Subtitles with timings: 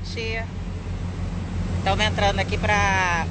[0.00, 0.42] noite.
[1.78, 3.26] Estamos entrando aqui para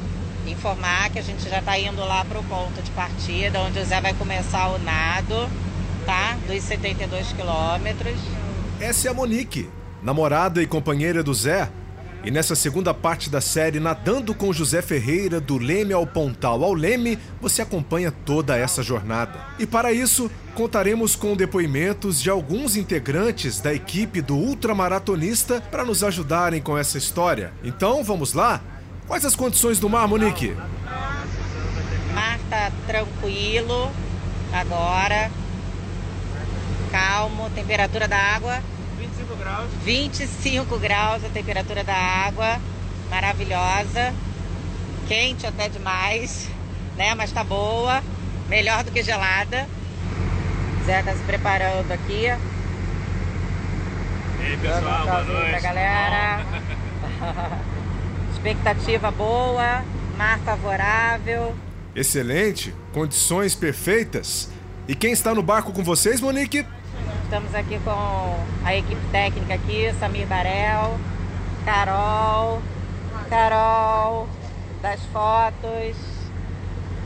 [0.47, 3.85] informar que a gente já está indo lá para o ponto de partida, onde o
[3.85, 5.49] Zé vai começar o nado,
[6.05, 6.37] tá?
[6.47, 8.15] Dos 72 quilômetros.
[8.79, 9.69] Essa é a Monique,
[10.01, 11.69] namorada e companheira do Zé.
[12.21, 16.73] E nessa segunda parte da série Nadando com José Ferreira, do Leme ao Pontal ao
[16.73, 19.39] Leme, você acompanha toda essa jornada.
[19.57, 26.03] E para isso, contaremos com depoimentos de alguns integrantes da equipe do ultramaratonista para nos
[26.03, 27.53] ajudarem com essa história.
[27.63, 28.61] Então, vamos lá?
[29.07, 30.53] Quais as condições do mar, Monique?
[32.13, 33.89] Mar tá tranquilo
[34.51, 35.31] agora.
[36.91, 38.78] Calmo, temperatura da água 25
[39.39, 39.69] graus.
[39.83, 42.59] 25 graus a temperatura da água,
[43.09, 44.13] maravilhosa,
[45.07, 46.49] quente até demais,
[46.95, 47.15] né?
[47.15, 48.03] Mas tá boa,
[48.47, 49.67] melhor do que gelada.
[50.85, 52.25] Zé tá se preparando aqui.
[54.39, 55.49] E aí, pessoal, boa noite.
[55.49, 56.45] pra galera.
[58.33, 59.83] Expectativa boa,
[60.17, 61.55] mar favorável.
[61.95, 64.49] Excelente, condições perfeitas.
[64.87, 66.65] E quem está no barco com vocês, Monique?
[67.29, 67.91] Estamos aqui com
[68.65, 70.99] a equipe técnica aqui, Samir Barel,
[71.63, 72.59] Carol,
[73.29, 74.27] Carol
[74.81, 75.95] das fotos,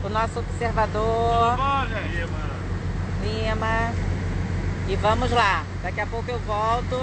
[0.02, 1.58] o nosso observador.
[3.22, 3.92] Lima.
[4.88, 6.96] E vamos lá, daqui a pouco eu volto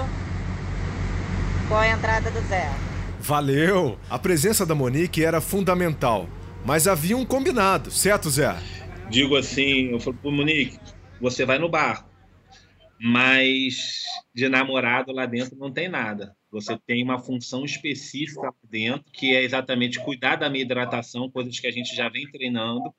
[1.68, 2.68] com a entrada do Zé.
[3.20, 4.00] Valeu!
[4.10, 6.26] A presença da Monique era fundamental,
[6.64, 8.56] mas havia um combinado, certo, Zé?
[9.08, 10.76] digo assim, eu falo, pô, Monique,
[11.20, 12.11] você vai no barco,
[13.02, 16.36] mas de namorado lá dentro não tem nada.
[16.52, 21.58] Você tem uma função específica lá dentro, que é exatamente cuidar da minha hidratação, coisas
[21.58, 22.94] que a gente já vem treinando,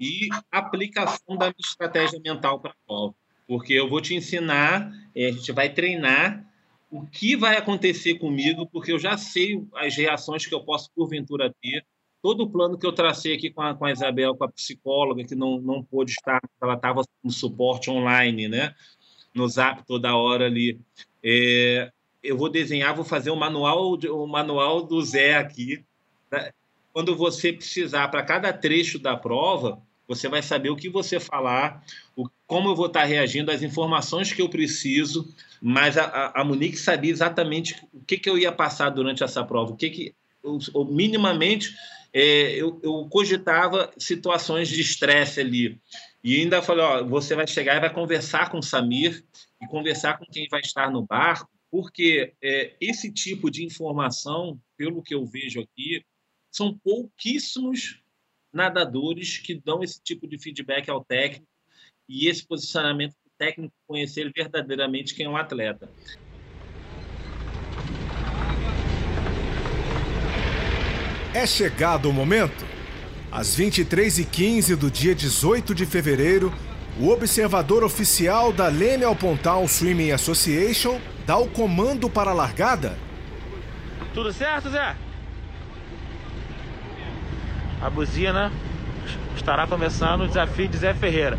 [0.00, 3.14] e aplicação da minha estratégia mental para a prova.
[3.46, 6.50] Porque eu vou te ensinar, eh, a gente vai treinar
[6.90, 11.54] o que vai acontecer comigo, porque eu já sei as reações que eu posso, porventura,
[11.60, 11.84] ter,
[12.22, 15.24] todo o plano que eu tracei aqui com a, com a Isabel, com a psicóloga,
[15.24, 18.74] que não, não pôde estar, ela estava no suporte online, né?
[19.34, 20.78] No Zap toda hora ali.
[21.22, 21.90] É,
[22.22, 25.84] eu vou desenhar, vou fazer o manual, de- o manual do Zé aqui.
[26.30, 26.52] né?
[26.92, 31.82] Quando você precisar, para cada trecho da prova, você vai saber o que você falar,
[32.14, 35.26] o, como eu vou estar reagindo, as informações que eu preciso,
[35.60, 39.42] mas a, a, a Monique sabia exatamente o que, que eu ia passar durante essa
[39.44, 40.14] prova, o que, que
[40.44, 41.74] eu, minimamente
[42.12, 45.80] é, eu, eu cogitava situações de estresse ali.
[46.24, 49.24] E ainda falei, ó, você vai chegar e vai conversar com o Samir
[49.60, 55.02] e conversar com quem vai estar no barco, porque é, esse tipo de informação, pelo
[55.02, 56.04] que eu vejo aqui,
[56.50, 58.00] são pouquíssimos
[58.52, 61.48] nadadores que dão esse tipo de feedback ao técnico
[62.08, 65.90] e esse posicionamento do técnico conhecer verdadeiramente quem é um atleta.
[71.34, 72.71] É chegado o momento?
[73.32, 76.52] Às 23h15 do dia 18 de fevereiro,
[77.00, 82.94] o observador oficial da Leme ao Pontal Swimming Association dá o comando para a largada.
[84.12, 84.94] Tudo certo, Zé?
[87.80, 88.52] A buzina
[89.34, 91.38] estará começando o desafio de Zé Ferreira.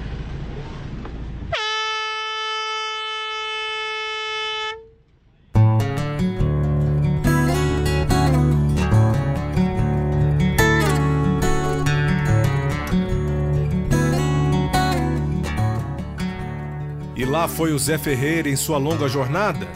[17.34, 19.68] Lá foi o Zé Ferreira em sua longa jornada.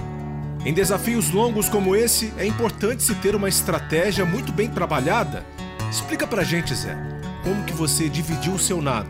[0.63, 5.43] Em desafios longos como esse, é importante se ter uma estratégia muito bem trabalhada.
[5.89, 6.95] Explica pra gente, Zé,
[7.43, 9.09] como que você dividiu o seu nado?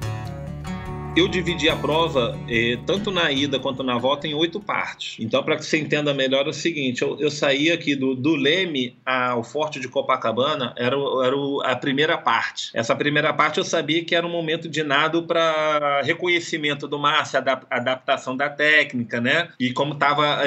[1.18, 5.16] Eu dividi a prova, eh, tanto na ida quanto na volta, em oito partes.
[5.19, 8.36] Então, para que você entenda melhor, é o seguinte: eu, eu saí aqui do, do
[8.36, 12.69] Leme ao Forte de Copacabana, era, era a primeira parte.
[12.72, 17.25] Essa primeira parte eu sabia que era um momento de nado para reconhecimento do mar,
[17.25, 19.50] se adap- adaptação da técnica, né?
[19.60, 20.42] E como estava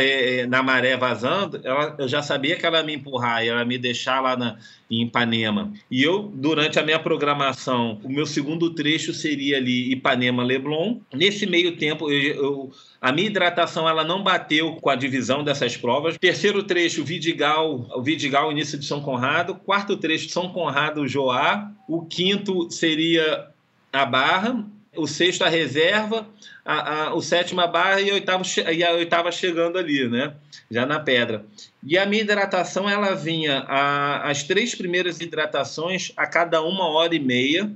[0.49, 4.20] na maré vazando, ela- eu já sabia que ela ia me empurrar, ia me deixar
[4.20, 4.56] lá na,
[4.90, 5.72] em Ipanema.
[5.90, 10.98] E eu, durante a minha programação, o meu segundo trecho seria ali Ipanema-Leblon.
[11.14, 12.70] Nesse meio tempo, eu, eu-
[13.00, 16.19] a minha hidratação ela não bateu com a divisão dessas provas.
[16.19, 19.54] Terceiro trecho, Vidigal, o Vidigal, início de São Conrado.
[19.54, 21.70] Quarto trecho, São Conrado, Joá.
[21.88, 23.46] O quinto seria
[23.92, 24.66] a Barra.
[24.96, 26.26] O sexto, a reserva.
[26.64, 28.00] A, a- o sétimo, a Barra.
[28.00, 28.10] E
[28.44, 30.34] che- e a oitava chegando ali, né?
[30.70, 31.44] Já na pedra.
[31.82, 37.14] E a minha hidratação, ela vinha a- as três primeiras hidratações a cada uma hora
[37.14, 37.70] e meia.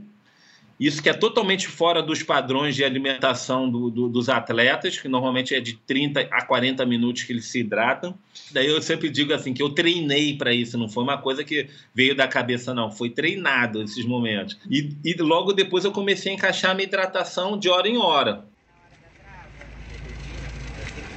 [0.78, 5.54] Isso que é totalmente fora dos padrões de alimentação do, do, dos atletas, que normalmente
[5.54, 8.14] é de 30 a 40 minutos que eles se hidratam.
[8.50, 11.68] Daí eu sempre digo assim que eu treinei para isso, não foi uma coisa que
[11.94, 12.90] veio da cabeça, não.
[12.90, 14.58] Foi treinado esses momentos.
[14.68, 18.44] E, e logo depois eu comecei a encaixar a minha hidratação de hora em hora.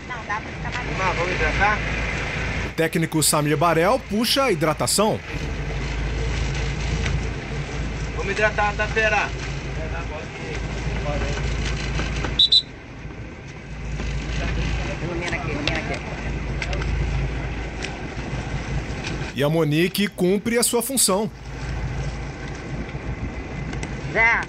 [0.07, 1.01] Não, dá pra ficar mais.
[1.01, 1.77] Ah, vamos hidratar?
[2.67, 5.19] O técnico Samir Barel puxa a hidratação.
[8.27, 9.29] Vamos hidratar da feira.
[15.01, 15.99] Ilumina aqui, ilumina aqui.
[19.33, 21.31] E a Monique cumpre a sua função.
[24.11, 24.41] Zé,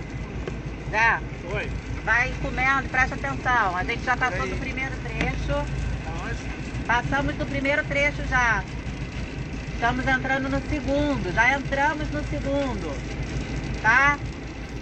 [0.90, 1.20] Zé,
[1.54, 1.70] Oi.
[2.04, 3.76] vai comendo, presta atenção.
[3.76, 5.64] A gente já passou do primeiro trecho.
[6.84, 8.64] Passamos do primeiro trecho já.
[9.74, 11.32] Estamos entrando no segundo.
[11.32, 13.17] Já entramos no segundo.
[13.82, 14.18] Tá?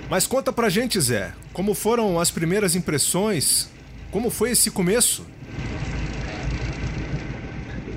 [0.08, 3.70] Mas conta pra gente, Zé, como foram as primeiras impressões?
[4.10, 5.26] Como foi esse começo?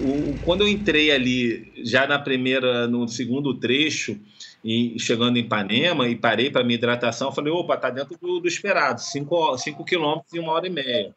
[0.02, 4.20] O, quando eu entrei ali, já na primeira, no segundo trecho,
[4.64, 8.48] e chegando em Ipanema, e parei para minha hidratação, falei, opa, tá dentro do, do
[8.48, 11.16] esperado, 5 quilômetros em uma hora e meia.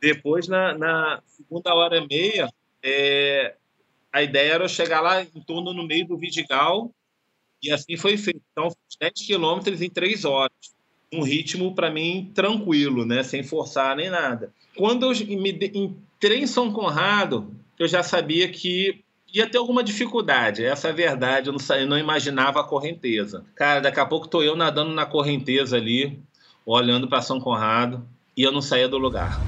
[0.00, 2.48] Depois, na, na segunda hora e meia,
[2.82, 3.54] é,
[4.12, 6.90] a ideia era eu chegar lá em torno no meio do Vidigal,
[7.62, 8.42] e assim foi feito.
[8.52, 8.68] Então,
[9.00, 10.52] 10 quilômetros em 3 horas.
[11.12, 13.22] Um ritmo, para mim, tranquilo, né?
[13.22, 14.52] sem forçar nem nada.
[14.74, 20.64] Quando eu me entrei em São Conrado, eu já sabia que ia ter alguma dificuldade.
[20.64, 21.48] Essa é a verdade.
[21.48, 23.44] Eu não, eu não imaginava a correnteza.
[23.54, 26.18] Cara, daqui a pouco tô eu nadando na correnteza ali,
[26.64, 28.06] olhando para São Conrado,
[28.36, 29.40] e eu não saía do lugar.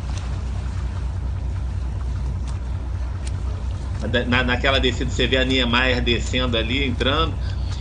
[4.29, 7.35] Na, naquela descida, você vê a Niemeyer descendo ali, entrando.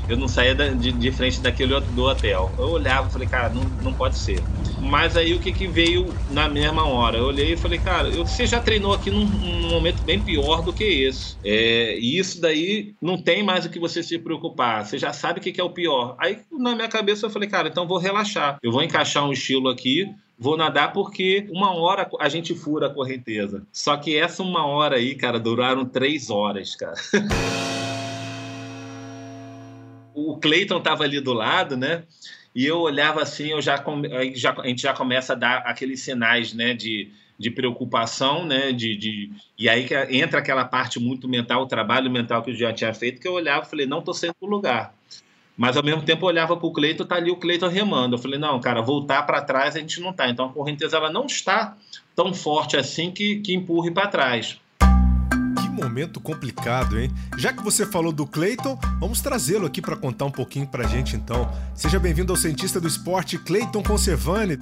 [0.09, 2.51] Eu não saía de, de frente daquele do hotel.
[2.57, 4.39] Eu olhava e falei, cara, não, não pode ser.
[4.79, 7.17] Mas aí o que, que veio na mesma hora?
[7.17, 10.61] Eu olhei e falei, cara, eu- você já treinou aqui num, num momento bem pior
[10.61, 11.38] do que esse.
[11.44, 14.85] É, e isso daí não tem mais o que você se preocupar.
[14.85, 16.15] Você já sabe o que, que é o pior.
[16.19, 18.57] Aí na minha cabeça eu falei, cara, então vou relaxar.
[18.61, 20.05] Eu vou encaixar um estilo aqui,
[20.38, 23.65] vou nadar porque uma hora a gente fura a correnteza.
[23.71, 26.95] Só que essa uma hora aí, cara, duraram três horas, cara.
[30.13, 32.04] o Cleiton tava ali do lado, né?
[32.56, 33.83] E eu olhava assim, eu já,
[34.36, 38.95] já a gente já começa a dar aqueles sinais, né, de, de preocupação, né, de,
[38.95, 42.71] de e aí que entra aquela parte muito mental, o trabalho mental que eu já
[42.71, 44.94] tinha feito, que eu olhava e falei, não tô saindo do lugar.
[45.56, 48.15] Mas ao mesmo tempo eu olhava para o Cleiton, tá ali o Cleiton remando.
[48.15, 50.27] Eu falei, não, cara, voltar para trás a gente não tá.
[50.27, 51.77] Então a correnteza ela não está
[52.15, 54.60] tão forte assim que, que empurre para trás.
[55.74, 57.10] Momento complicado, hein?
[57.36, 61.16] Já que você falou do Clayton, vamos trazê-lo aqui para contar um pouquinho pra gente
[61.16, 61.52] então.
[61.74, 64.60] Seja bem-vindo ao cientista do esporte Clayton Conservani.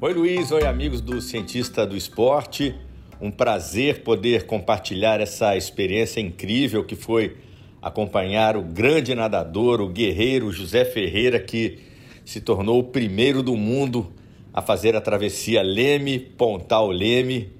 [0.00, 0.50] Oi, Luiz.
[0.50, 2.74] Oi, amigos do Cientista do Esporte.
[3.20, 7.36] Um prazer poder compartilhar essa experiência incrível que foi
[7.82, 11.80] acompanhar o grande nadador, o guerreiro José Ferreira, que
[12.24, 14.10] se tornou o primeiro do mundo
[14.54, 17.57] a fazer a travessia Leme-Pontal-Leme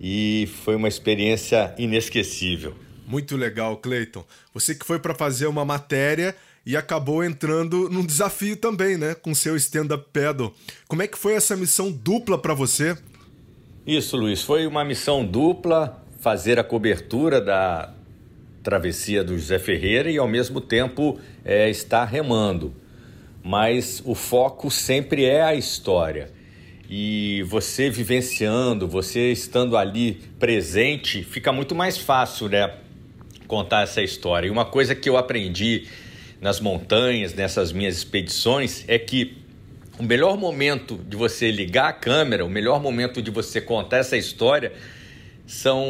[0.00, 2.74] e foi uma experiência inesquecível.
[3.06, 4.24] Muito legal, Clayton.
[4.52, 9.34] Você que foi para fazer uma matéria e acabou entrando num desafio também, né, com
[9.34, 10.54] seu stand-up paddle.
[10.86, 12.96] Como é que foi essa missão dupla para você?
[13.86, 17.94] Isso, Luiz, foi uma missão dupla fazer a cobertura da
[18.62, 22.74] travessia do José Ferreira e ao mesmo tempo é, estar remando.
[23.42, 26.30] Mas o foco sempre é a história.
[26.88, 32.72] E você vivenciando, você estando ali presente, fica muito mais fácil, né?
[33.46, 34.46] Contar essa história.
[34.46, 35.86] E uma coisa que eu aprendi
[36.40, 39.36] nas montanhas, nessas minhas expedições, é que
[39.98, 44.16] o melhor momento de você ligar a câmera, o melhor momento de você contar essa
[44.16, 44.72] história
[45.46, 45.84] são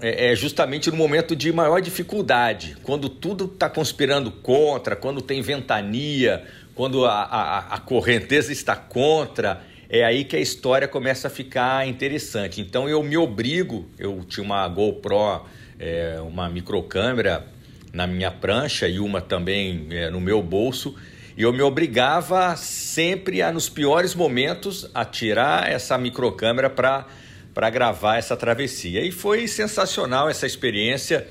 [0.00, 5.42] é, é justamente no momento de maior dificuldade, quando tudo está conspirando contra, quando tem
[5.42, 9.62] ventania, quando a, a, a correnteza está contra,
[9.94, 12.60] é aí que a história começa a ficar interessante.
[12.60, 15.46] Então eu me obrigo, eu tinha uma GoPro,
[15.78, 17.46] é, uma microcâmera
[17.92, 20.96] na minha prancha e uma também é, no meu bolso,
[21.36, 27.06] e eu me obrigava sempre a, nos piores momentos, a tirar essa microcâmera para
[27.54, 29.00] para gravar essa travessia.
[29.00, 31.28] E foi sensacional essa experiência,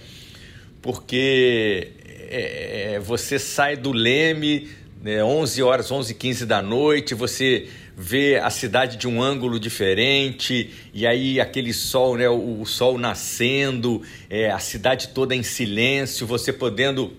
[0.82, 1.91] porque
[2.29, 4.70] é, você sai do Leme,
[5.01, 9.60] né, 11 horas, 11 e 15 da noite, você vê a cidade de um ângulo
[9.60, 15.44] diferente, e aí aquele sol, né, o, o sol nascendo, é, a cidade toda em
[15.44, 17.14] silêncio, você podendo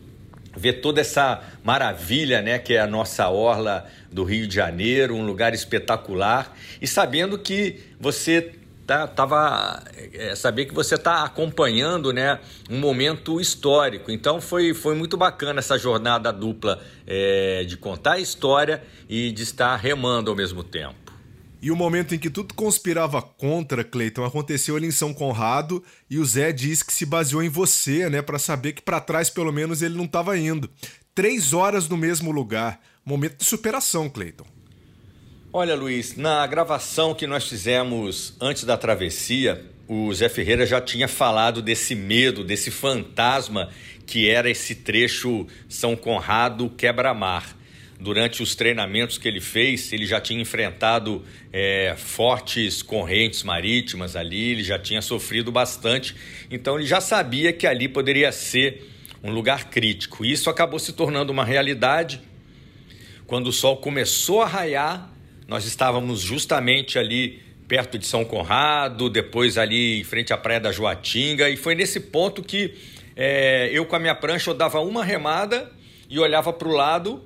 [0.57, 5.25] ver toda essa maravilha, né, que é a nossa orla do Rio de Janeiro, um
[5.25, 8.53] lugar espetacular, e sabendo que você
[8.87, 12.39] tá, tava é, saber que você está acompanhando, né,
[12.71, 14.11] um momento histórico.
[14.11, 19.43] Então foi, foi muito bacana essa jornada dupla é, de contar a história e de
[19.43, 21.05] estar remando ao mesmo tempo.
[21.61, 26.19] E o momento em que tudo conspirava contra Cleiton aconteceu ali em São Conrado e
[26.19, 29.51] o Zé diz que se baseou em você, né, para saber que para trás pelo
[29.51, 30.69] menos ele não estava indo.
[31.15, 34.54] Três horas no mesmo lugar, momento de superação, Cleiton.
[35.57, 41.07] Olha, Luiz, na gravação que nós fizemos antes da travessia, o Zé Ferreira já tinha
[41.07, 43.71] falado desse medo, desse fantasma
[44.05, 47.57] que era esse trecho São Conrado quebra-mar
[48.01, 54.51] durante os treinamentos que ele fez, ele já tinha enfrentado é, fortes correntes marítimas ali,
[54.51, 56.17] ele já tinha sofrido bastante,
[56.51, 58.91] então ele já sabia que ali poderia ser
[59.23, 60.25] um lugar crítico.
[60.25, 62.21] Isso acabou se tornando uma realidade
[63.25, 65.14] quando o sol começou a raiar.
[65.47, 70.73] Nós estávamos justamente ali perto de São Conrado, depois ali em frente à praia da
[70.73, 72.75] Joatinga, e foi nesse ponto que
[73.17, 75.71] é, eu com a minha prancha eu dava uma remada
[76.11, 77.23] e olhava para o lado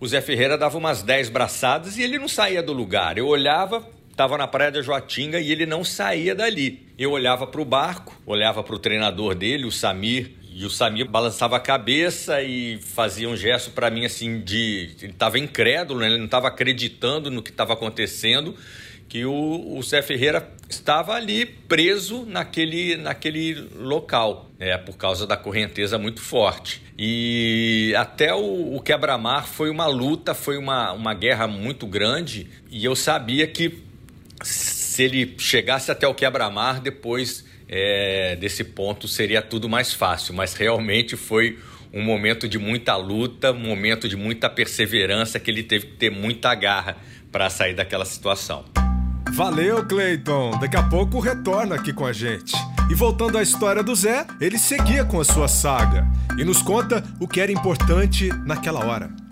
[0.00, 3.18] o Zé Ferreira dava umas 10 braçadas e ele não saía do lugar.
[3.18, 6.86] Eu olhava, estava na praia da Joatinga e ele não saía dali.
[6.96, 11.08] Eu olhava para o barco, olhava para o treinador dele, o Samir, e o Samir
[11.08, 14.90] balançava a cabeça e fazia um gesto para mim assim de.
[15.00, 16.08] Ele estava incrédulo, né?
[16.08, 18.56] ele não estava acreditando no que estava acontecendo
[19.08, 25.36] que o, o Zé Ferreira estava ali preso naquele, naquele local, né, por causa da
[25.36, 26.82] correnteza muito forte.
[26.98, 32.84] E até o, o quebra-mar foi uma luta, foi uma, uma guerra muito grande, e
[32.84, 33.82] eu sabia que
[34.42, 40.54] se ele chegasse até o quebra-mar, depois é, desse ponto seria tudo mais fácil, mas
[40.54, 41.58] realmente foi
[41.92, 46.10] um momento de muita luta, um momento de muita perseverança, que ele teve que ter
[46.10, 46.96] muita garra
[47.30, 48.64] para sair daquela situação.
[49.32, 50.58] Valeu, Cleiton.
[50.58, 52.54] Daqui a pouco retorna aqui com a gente.
[52.90, 56.06] E voltando à história do Zé, ele seguia com a sua saga
[56.38, 59.27] e nos conta o que era importante naquela hora.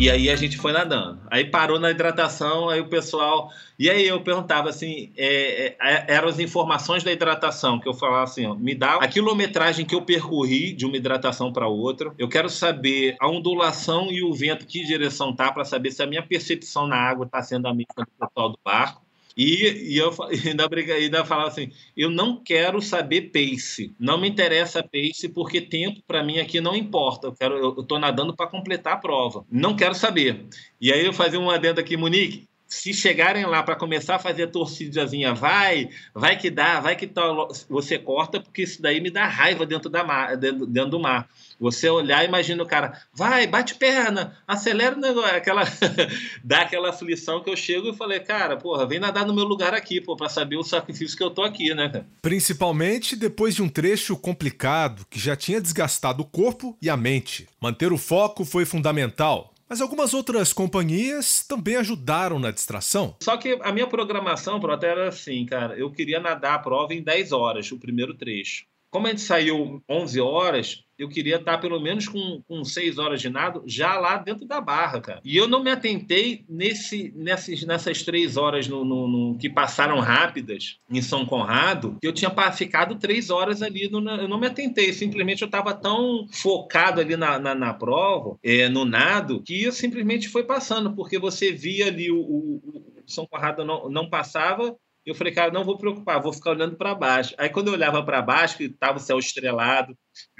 [0.00, 1.20] E aí a gente foi nadando.
[1.30, 3.50] Aí parou na hidratação, aí o pessoal.
[3.78, 7.92] E aí eu perguntava assim: é, é, é eram as informações da hidratação, que eu
[7.92, 12.14] falava assim: ó, me dá a quilometragem que eu percorri de uma hidratação para outra.
[12.18, 16.06] Eu quero saber a ondulação e o vento, que direção tá, para saber se a
[16.06, 19.02] minha percepção na água está sendo a mesma do pessoal do barco.
[19.40, 20.14] E, e eu
[20.46, 25.62] ainda, briga, ainda falava assim: eu não quero saber pace, não me interessa pace, porque
[25.62, 27.28] tempo para mim aqui não importa.
[27.28, 29.46] Eu quero, eu, estou nadando para completar a prova.
[29.50, 30.44] Não quero saber.
[30.78, 34.44] E aí eu fazia um adendo aqui, Monique se chegarem lá para começar a fazer
[34.44, 39.10] a torcidazinha, vai, vai que dá, vai que tal, você corta, porque isso daí me
[39.10, 41.28] dá raiva dentro, da mar, dentro, dentro do mar.
[41.60, 45.62] Você olhar, imagina o cara, vai, bate perna, acelera o negócio, aquela,
[46.42, 49.74] dá aquela aflição que eu chego e falei, cara, porra, vem nadar no meu lugar
[49.74, 52.06] aqui, pô, para saber o sacrifício que eu tô aqui, né, cara?
[52.22, 57.46] Principalmente depois de um trecho complicado que já tinha desgastado o corpo e a mente.
[57.60, 59.52] Manter o foco foi fundamental.
[59.70, 63.14] Mas algumas outras companhias também ajudaram na distração.
[63.22, 65.78] Só que a minha programação, Prota, era assim, cara.
[65.78, 68.64] Eu queria nadar a prova em 10 horas, o primeiro trecho.
[68.90, 73.22] Como a gente saiu 11 horas, eu queria estar pelo menos com, com seis horas
[73.22, 75.20] de nado já lá dentro da barra, cara.
[75.24, 79.98] E eu não me atentei nesse, nessas, nessas três horas no, no, no que passaram
[80.00, 83.88] rápidas em São Conrado, que eu tinha ficado três horas ali.
[83.88, 88.36] No, eu não me atentei, simplesmente eu estava tão focado ali na, na, na prova,
[88.42, 93.02] é, no nado, que eu simplesmente foi passando, porque você via ali o, o, o
[93.06, 96.94] São Conrado não, não passava, eu falei, cara, não vou preocupar, vou ficar olhando para
[96.94, 97.34] baixo.
[97.38, 99.96] Aí quando eu olhava para baixo, que estava o céu estrelado,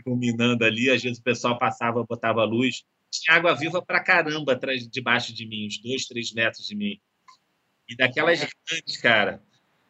[0.06, 4.86] iluminando ali, às vezes o pessoal passava, botava luz, tinha água viva para caramba atrás,
[4.88, 7.00] debaixo de mim, uns dois, três metros de mim.
[7.88, 9.42] E daquelas grandes, cara.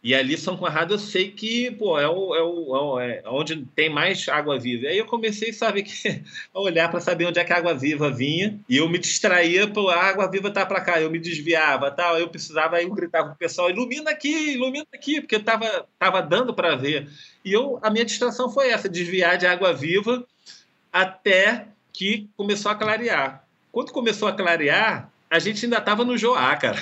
[0.03, 3.91] E ali São Conrado eu sei que pô, é, o, é, o, é, onde tem
[3.91, 4.89] mais água viva.
[4.89, 5.85] Aí eu comecei sabe,
[6.55, 8.59] a olhar para saber onde é que a água viva vinha.
[8.67, 10.99] E eu me distraía, pô, a água viva tá para cá.
[10.99, 12.19] Eu me desviava, tal.
[12.19, 16.55] Eu precisava, aí eu gritava pro pessoal: ilumina aqui, ilumina aqui, porque tava, tava dando
[16.55, 17.07] para ver.
[17.45, 20.27] E eu, a minha distração foi essa: desviar de água viva
[20.91, 23.45] até que começou a clarear.
[23.71, 26.77] Quando começou a clarear, a gente ainda estava no Joá, cara.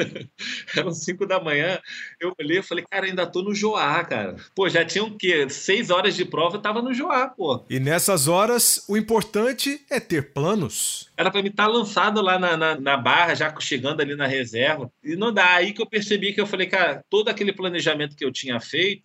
[0.76, 1.80] Eram 5 da manhã.
[2.20, 4.36] Eu olhei e falei, cara, ainda tô no Joá, cara.
[4.54, 5.48] Pô, já tinham o quê?
[5.48, 7.64] Seis horas de prova, eu tava no Joá, pô.
[7.70, 11.08] E nessas horas, o importante é ter planos.
[11.16, 14.26] Era para mim estar tá lançado lá na, na, na, barra, já chegando ali na
[14.26, 14.92] reserva.
[15.02, 15.54] E não dá.
[15.54, 19.02] Aí que eu percebi que eu falei, cara, todo aquele planejamento que eu tinha feito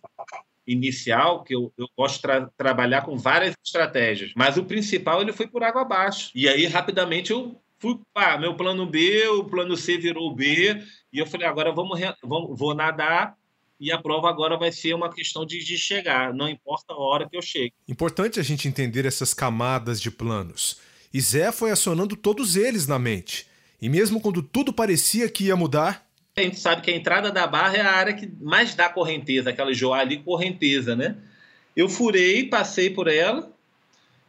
[0.66, 5.32] inicial, que eu, eu gosto de tra trabalhar com várias estratégias, mas o principal ele
[5.32, 6.30] foi por água abaixo.
[6.34, 11.18] E aí, rapidamente, eu fui, pá, meu plano B, o plano C virou B, e
[11.18, 13.36] eu falei, agora vamos, vamos vou nadar
[13.80, 17.28] e a prova agora vai ser uma questão de, de, chegar, não importa a hora
[17.28, 17.72] que eu chegue.
[17.88, 20.78] Importante a gente entender essas camadas de planos.
[21.12, 23.46] E Zé foi acionando todos eles na mente.
[23.80, 26.06] E mesmo quando tudo parecia que ia mudar.
[26.36, 29.50] A gente sabe que a entrada da barra é a área que mais dá correnteza,
[29.50, 31.16] aquela joá ali, correnteza, né?
[31.76, 33.53] Eu furei, passei por ela,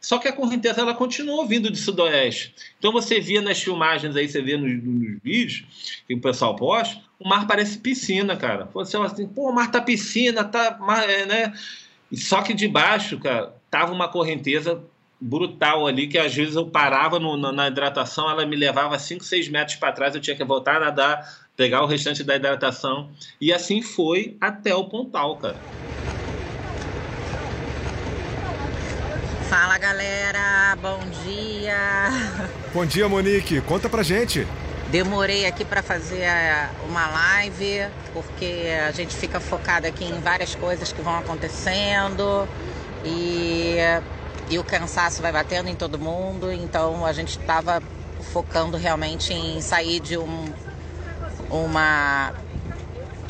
[0.06, 2.54] só que a correnteza ela continuou vindo de sudoeste.
[2.78, 5.64] Então você via nas filmagens aí, você vê nos, nos vídeos
[6.08, 8.70] que o pessoal posta, o mar parece piscina, cara.
[8.72, 10.78] Você fala assim, pô, o mar tá piscina, tá,
[11.10, 11.54] é, né?
[12.14, 14.80] Só que de baixo, cara, tava uma correnteza
[15.20, 19.24] brutal ali, que às vezes eu parava no, na, na, hidratação, ela me levava 5,
[19.24, 23.10] 6 metros para trás, eu tinha que voltar a nadar, pegar o restante da hidratação.
[23.42, 25.58] E assim foi até o Pontal, cara.
[29.50, 32.10] Fala galera, bom dia.
[32.74, 33.62] Bom dia, Monique.
[33.62, 34.48] Conta pra gente.
[34.90, 36.26] Demorei aqui para fazer
[36.88, 42.48] uma live porque a gente fica focado aqui em várias coisas que vão acontecendo
[43.04, 43.78] e,
[44.50, 46.52] e o cansaço vai batendo em todo mundo.
[46.52, 47.82] Então a gente estava
[48.34, 50.46] focando realmente em sair de um,
[51.52, 52.34] uma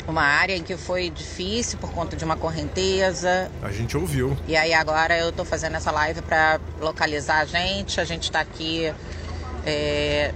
[0.06, 3.50] uma área em que foi difícil por conta de uma correnteza.
[3.62, 4.36] A gente ouviu.
[4.46, 8.00] E aí agora eu tô fazendo essa live para localizar a gente.
[8.00, 8.92] A gente está aqui
[9.64, 10.32] é,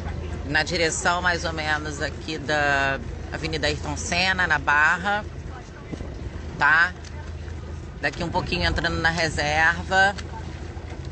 [0.46, 2.98] na direção mais ou menos aqui da
[3.32, 5.24] Avenida Ayrton Senna, na Barra,
[6.58, 6.92] tá?
[8.00, 10.14] Daqui um pouquinho entrando na reserva.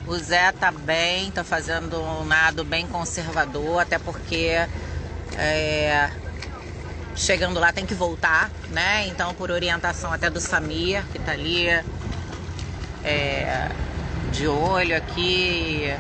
[0.07, 4.67] O Zé tá bem, tá fazendo um nado bem conservador, até porque
[5.37, 6.11] é,
[7.19, 9.07] chegando lá tem que voltar, né?
[9.09, 11.69] Então, por orientação até do Samir, que tá ali
[13.05, 13.69] é,
[14.31, 15.93] de olho aqui,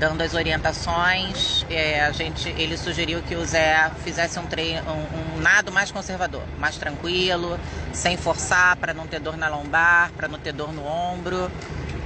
[0.00, 5.38] dando as orientações, é, a gente, ele sugeriu que o Zé fizesse um, treino, um,
[5.38, 7.58] um nado mais conservador, mais tranquilo,
[7.92, 11.50] sem forçar, para não ter dor na lombar, para não ter dor no ombro.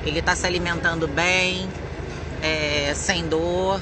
[0.04, 1.68] Ele está se alimentando bem,
[2.42, 3.80] é, sem dor,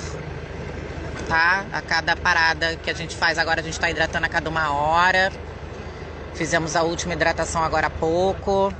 [1.26, 1.64] tá?
[1.72, 4.72] A cada parada que a gente faz agora, a gente está hidratando a cada uma
[4.72, 5.32] hora.
[6.34, 8.72] Fizemos a última hidratação agora há pouco.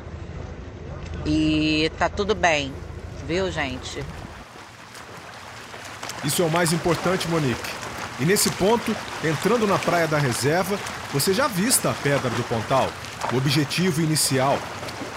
[1.24, 2.72] E tá tudo bem,
[3.26, 4.04] viu, gente?
[6.24, 7.70] Isso é o mais importante, Monique.
[8.18, 10.78] E nesse ponto, entrando na praia da reserva,
[11.12, 12.90] você já vista a pedra do Pontal,
[13.32, 14.58] o objetivo inicial.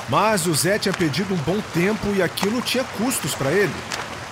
[0.09, 3.73] Mas o Zé tinha pedido um bom tempo e aquilo tinha custos para ele.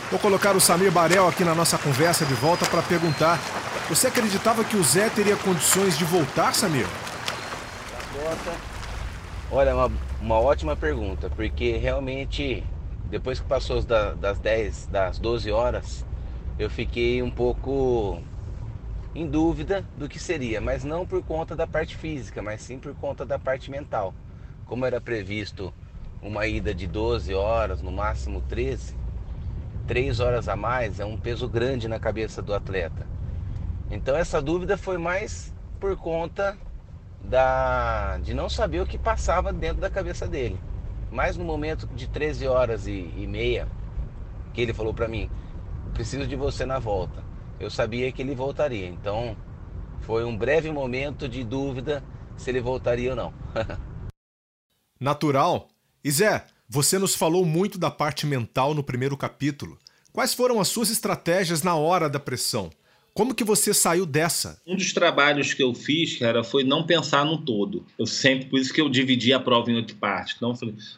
[0.10, 3.38] Vou colocar o Samir Barel aqui na nossa conversa de volta para perguntar:
[3.89, 6.88] você acreditava que o Zé teria condições de voltar, Samir?
[9.52, 9.91] Olha, uma,
[10.22, 12.63] uma ótima pergunta, porque realmente,
[13.10, 16.06] depois que passou das 10, das 12 horas,
[16.58, 18.22] eu fiquei um pouco
[19.13, 22.96] em dúvida do que seria, mas não por conta da parte física, mas sim por
[22.96, 24.13] conta da parte mental.
[24.67, 25.74] Como era previsto
[26.22, 28.96] uma ida de 12 horas, no máximo 13,
[29.88, 33.08] 3 horas a mais é um peso grande na cabeça do atleta.
[33.89, 36.58] Então essa dúvida foi mais por conta
[37.23, 40.60] da de não saber o que passava dentro da cabeça dele.
[41.10, 43.67] Mas no momento de 13 horas e, e meia,
[44.54, 45.30] que ele falou para mim,
[45.93, 47.23] preciso de você na volta.
[47.60, 49.36] Eu sabia que ele voltaria, então
[50.02, 52.04] foi um breve momento de dúvida
[52.36, 53.34] se ele voltaria ou não.
[55.00, 55.67] Natural.
[56.04, 59.77] E Zé, você nos falou muito da parte mental no primeiro capítulo.
[60.12, 62.69] Quais foram as suas estratégias na hora da pressão?
[63.13, 64.62] Como que você saiu dessa?
[64.67, 67.84] Um dos trabalhos que eu fiz, cara, foi não pensar no todo.
[67.97, 70.36] Eu sempre, por isso que eu dividi a prova em oito partes.
[70.38, 70.53] Então,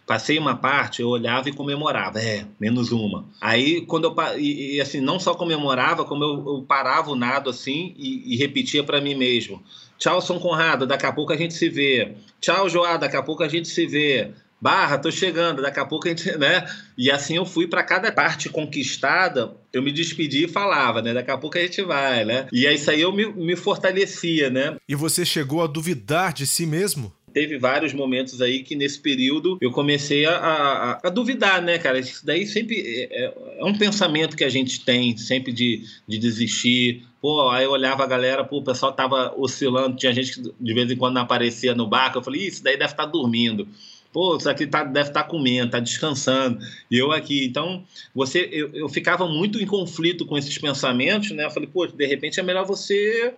[0.06, 2.20] passei uma parte, eu olhava e comemorava.
[2.20, 3.26] É, menos uma.
[3.40, 4.38] Aí, quando eu.
[4.38, 8.38] E, e assim, não só comemorava, como eu, eu parava o nado assim e, e
[8.38, 9.64] repetia para mim mesmo.
[9.98, 12.16] Tchau, São Conrado, daqui a pouco a gente se vê.
[12.42, 14.32] Tchau, Joá, daqui a pouco a gente se vê.
[14.62, 16.66] Barra, tô chegando, daqui a pouco a gente, né?
[16.98, 21.14] E assim eu fui para cada parte conquistada, eu me despedi e falava, né?
[21.14, 22.48] Daqui a pouco a gente vai, né?
[22.52, 24.76] E é isso aí eu me, me fortalecia, né?
[24.88, 27.14] E você chegou a duvidar de si mesmo?
[27.34, 32.00] Teve vários momentos aí que nesse período eu comecei a, a, a duvidar, né, cara?
[32.00, 36.18] Isso daí sempre é, é, é, um pensamento que a gente tem, sempre de, de
[36.18, 37.06] desistir.
[37.22, 40.74] Pô, aí eu olhava a galera, pô, o pessoal tava oscilando, tinha gente que de
[40.74, 42.18] vez em quando não aparecia no barco.
[42.18, 43.68] Eu falei, isso daí deve estar tá dormindo
[44.12, 47.46] pô, isso aqui tá, deve estar tá comendo, está descansando, e eu aqui.
[47.46, 51.46] Então, você, eu, eu ficava muito em conflito com esses pensamentos, né?
[51.46, 53.34] Eu falei, pô, de repente é melhor você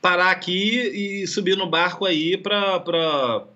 [0.00, 3.46] parar aqui e subir no barco aí para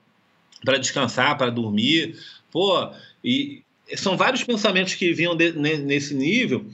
[0.79, 2.17] descansar, para dormir,
[2.51, 2.91] Pô,
[3.23, 3.63] e
[3.95, 6.65] são vários pensamentos que vinham de, nesse nível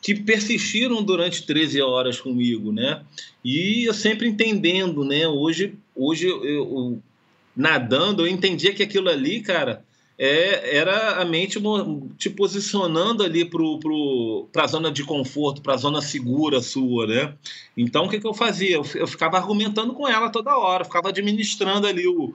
[0.00, 3.02] que persistiram durante 13 horas comigo, né?
[3.44, 5.26] E eu sempre entendendo, né?
[5.26, 7.02] Hoje, hoje eu, eu
[7.58, 9.84] nadando, eu entendia que aquilo ali, cara,
[10.16, 11.60] é, era a mente
[12.16, 17.34] te posicionando ali para pro, a zona de conforto, para a zona segura sua, né?
[17.76, 18.76] Então, o que, que eu fazia?
[18.76, 22.32] Eu, eu, ficava argumentando com ela toda hora, ficava administrando ali o,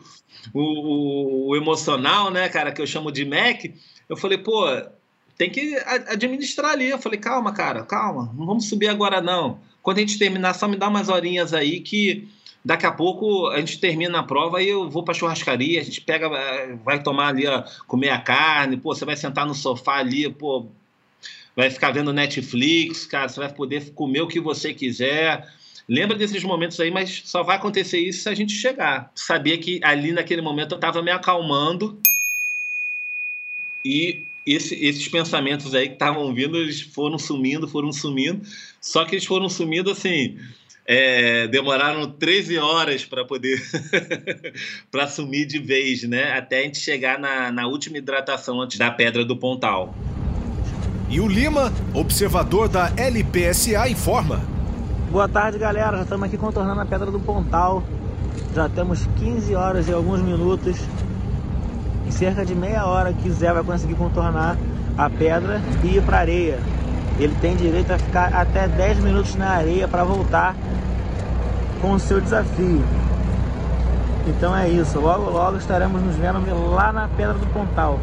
[0.54, 3.74] o, o, emocional, né, cara, que eu chamo de MEC.
[4.10, 4.66] Eu falei, pô,
[5.38, 5.76] tem que
[6.08, 6.90] administrar ali.
[6.90, 9.60] Eu falei, calma, cara, calma, não vamos subir agora não.
[9.82, 12.28] Quando a gente terminar, só me dá umas horinhas aí que
[12.66, 16.00] Daqui a pouco a gente termina a prova e eu vou para churrascaria, a gente
[16.00, 17.44] pega, eh, vai tomar ali,
[17.88, 20.66] comer a carne, pô, você vai sentar no sofá ali, pô,
[21.56, 25.46] vai ficar vendo Netflix, cara, você vai poder comer o que você quiser.
[25.90, 29.12] Lembra desses momentos aí, mas só vai acontecer isso se a gente chegar.
[29.14, 32.00] Sabia que ali naquele momento eu estava me acalmando
[33.84, 38.42] e esse, esses pensamentos aí que estavam vindo, eles foram sumindo, foram sumindo.
[38.80, 40.38] Só que eles foram sumindo assim
[40.86, 43.62] é, demoraram 13 horas para poder
[44.92, 46.34] para sumir de vez, né?
[46.38, 49.96] Até a gente chegar na, na última hidratação antes da Pedra do Pontal.
[51.10, 54.42] E o Lima, observador da LPSA, informa.
[55.12, 55.98] Boa tarde, galera.
[55.98, 57.84] Já estamos aqui contornando a Pedra do Pontal.
[58.56, 60.78] Já temos 15 horas e alguns minutos.
[62.06, 64.58] Em cerca de meia hora que Zé vai conseguir contornar
[64.98, 66.60] a pedra e ir para areia.
[67.20, 70.56] Ele tem direito a ficar até 10 minutos na areia para voltar
[71.82, 72.84] com o seu desafio.
[74.28, 78.00] Então é isso, logo logo estaremos nos vendo lá na Pedra do Pontal.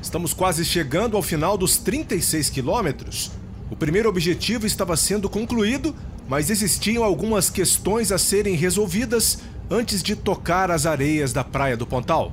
[0.00, 3.30] Estamos quase chegando ao final dos 36 quilômetros.
[3.70, 5.94] O primeiro objetivo estava sendo concluído,
[6.26, 11.86] mas existiam algumas questões a serem resolvidas antes de tocar as areias da Praia do
[11.86, 12.32] Pontal.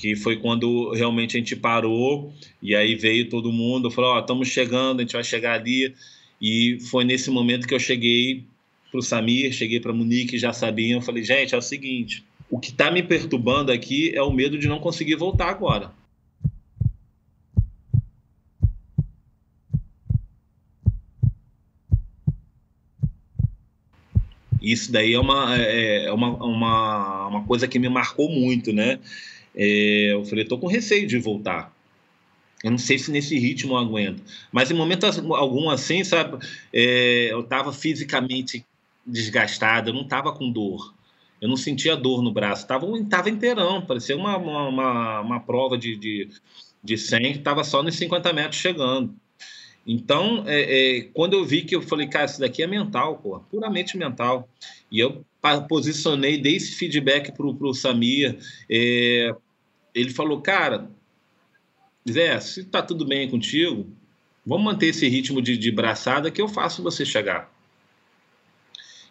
[0.00, 2.32] Que foi quando realmente a gente parou
[2.62, 5.94] e aí veio todo mundo, falou: Ó, oh, estamos chegando, a gente vai chegar ali.
[6.40, 8.44] E foi nesse momento que eu cheguei
[8.90, 11.00] para o Samir, cheguei para a Monique, já sabiam.
[11.00, 14.56] Eu falei, gente, é o seguinte: o que está me perturbando aqui é o medo
[14.56, 15.92] de não conseguir voltar agora.
[24.62, 28.98] Isso daí é uma, é, é uma, uma, uma coisa que me marcou muito, né?
[29.62, 31.70] É, eu falei, estou com receio de voltar.
[32.64, 34.22] Eu não sei se nesse ritmo eu aguento.
[34.50, 36.38] Mas em momento algum assim, sabe,
[36.72, 38.64] é, eu estava fisicamente
[39.06, 40.94] desgastado, eu não estava com dor.
[41.42, 42.62] Eu não sentia dor no braço.
[42.62, 46.28] Estava tava inteirão, parecia uma, uma, uma, uma prova de, de,
[46.82, 49.14] de 100 que estava só nos 50 metros chegando.
[49.86, 53.40] Então, é, é, quando eu vi que eu falei, cara, isso daqui é mental, pô,
[53.50, 54.48] puramente mental.
[54.90, 55.24] E eu
[55.68, 58.38] posicionei, dei esse feedback para o Samir.
[58.70, 59.34] É,
[59.94, 60.90] ele falou, cara,
[62.10, 63.88] Zé, se tá tudo bem contigo,
[64.44, 67.52] vamos manter esse ritmo de, de braçada que eu faço você chegar.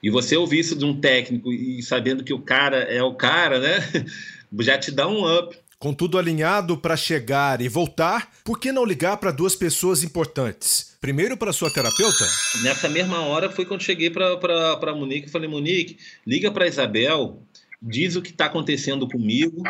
[0.02, 3.60] E você ouvir isso de um técnico e sabendo que o cara é o cara,
[3.60, 3.80] né?
[4.60, 5.58] Já te dá um up.
[5.78, 10.98] Com tudo alinhado para chegar e voltar, por que não ligar para duas pessoas importantes?
[11.00, 12.26] Primeiro para sua terapeuta?
[12.63, 17.42] Nessa mesma hora foi quando cheguei para Monique e falei: Monique, liga para Isabel,
[17.82, 19.63] diz o que está acontecendo comigo,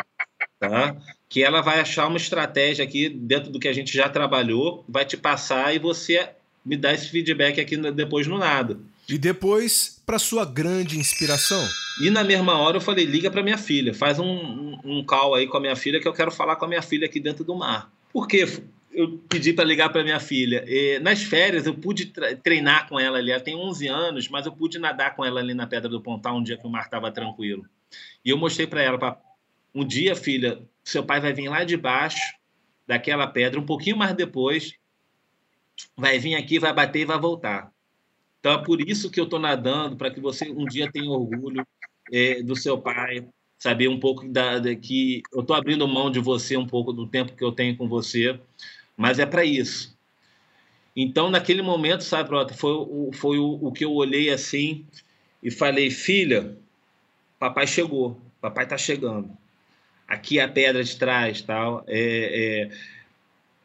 [0.60, 0.96] tá?
[1.30, 5.04] que ela vai achar uma estratégia aqui dentro do que a gente já trabalhou, vai
[5.04, 6.28] te passar e você
[6.66, 8.78] me dá esse feedback aqui depois no nada.
[9.08, 11.64] E depois, para sua grande inspiração.
[12.02, 15.36] E na mesma hora eu falei, liga para minha filha, faz um, um, um call
[15.36, 17.44] aí com a minha filha que eu quero falar com a minha filha aqui dentro
[17.44, 17.90] do mar.
[18.12, 18.44] Por quê?
[18.92, 20.64] Eu pedi para ligar para minha filha.
[20.66, 22.06] E, nas férias eu pude
[22.42, 23.30] treinar com ela ali.
[23.30, 26.36] Ela tem 11 anos, mas eu pude nadar com ela ali na Pedra do Pontal
[26.36, 27.64] um dia que o mar estava tranquilo.
[28.24, 28.98] E eu mostrei para ela,
[29.74, 32.34] um dia, filha, seu pai vai vir lá de baixo
[32.86, 34.74] daquela pedra, um pouquinho mais depois,
[35.96, 37.72] vai vir aqui, vai bater e vai voltar.
[38.40, 41.64] Então é por isso que eu estou nadando, para que você um dia tenha orgulho
[42.12, 43.26] é, do seu pai,
[43.58, 47.06] saber um pouco da, da que eu estou abrindo mão de você um pouco do
[47.06, 48.40] tempo que eu tenho com você,
[48.96, 49.96] mas é para isso.
[50.96, 52.72] Então naquele momento, sabe, Prota, foi,
[53.12, 54.84] foi o, o que eu olhei assim
[55.42, 56.58] e falei, filha,
[57.38, 59.38] papai chegou, papai está chegando
[60.10, 61.84] aqui a pedra de trás, tal.
[61.86, 63.00] É, é...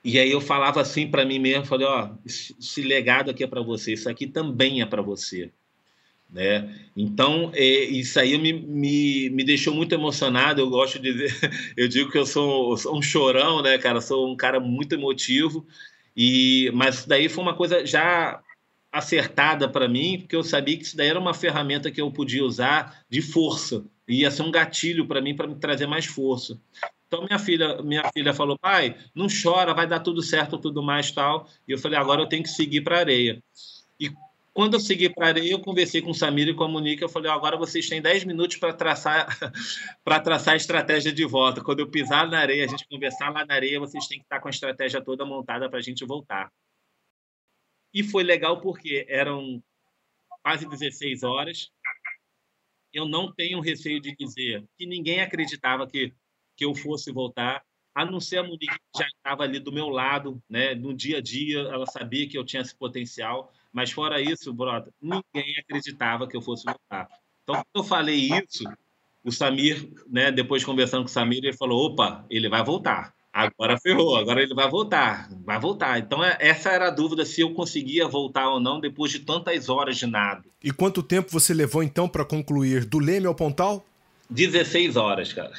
[0.03, 3.63] E aí eu falava assim para mim mesmo, falei, ó, esse legado aqui é para
[3.63, 5.49] você, isso aqui também é para você,
[6.29, 6.71] né?
[6.95, 10.62] Então é, isso aí me, me, me deixou muito emocionado.
[10.62, 11.34] Eu gosto de dizer,
[11.75, 13.99] eu digo que eu sou, sou um chorão, né, cara?
[13.99, 15.65] Sou um cara muito emotivo.
[16.15, 18.39] E mas daí foi uma coisa já
[18.95, 22.45] acertada para mim, porque eu sabia que isso daí era uma ferramenta que eu podia
[22.45, 23.84] usar de força.
[24.08, 26.58] Ia ser um gatilho para mim para me trazer mais força.
[27.05, 31.12] Então minha filha, minha filha falou: "Pai, não chora, vai dar tudo certo, tudo mais
[31.12, 31.45] tal".
[31.67, 33.43] E eu falei: "Agora eu tenho que seguir para areia".
[33.99, 34.10] E
[34.53, 37.10] quando eu segui para areia, eu conversei com o Samir e com a Monique, eu
[37.10, 39.27] falei: "Agora vocês têm 10 minutos para traçar
[40.05, 41.62] para traçar a estratégia de volta.
[41.62, 44.39] Quando eu pisar na areia, a gente conversar lá na areia, vocês têm que estar
[44.39, 46.49] com a estratégia toda montada para a gente voltar".
[47.95, 49.63] E foi legal porque eram
[50.43, 51.71] quase 16 horas.
[52.93, 56.13] Eu não tenho receio de dizer que ninguém acreditava que,
[56.58, 57.63] que eu fosse voltar,
[57.95, 60.75] a não ser a Monique que já estava ali do meu lado, né?
[60.75, 64.91] no dia a dia, ela sabia que eu tinha esse potencial, mas fora isso, brother,
[65.01, 67.08] ninguém acreditava que eu fosse voltar.
[67.43, 68.65] Então, quando eu falei isso,
[69.23, 73.15] o Samir, né, depois conversando com o Samir, ele falou: opa, ele vai voltar.
[73.36, 76.00] Agora ferrou, agora ele vai voltar, vai voltar.
[76.00, 79.67] Então é, essa era a dúvida se eu conseguia voltar ou não depois de tantas
[79.67, 80.50] horas de nado.
[80.63, 83.86] E quanto tempo você levou então para concluir do Leme ao Pontal?
[84.30, 85.52] 16 horas, cara.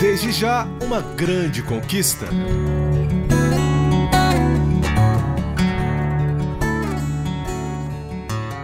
[0.00, 2.26] Desde já, uma grande conquista.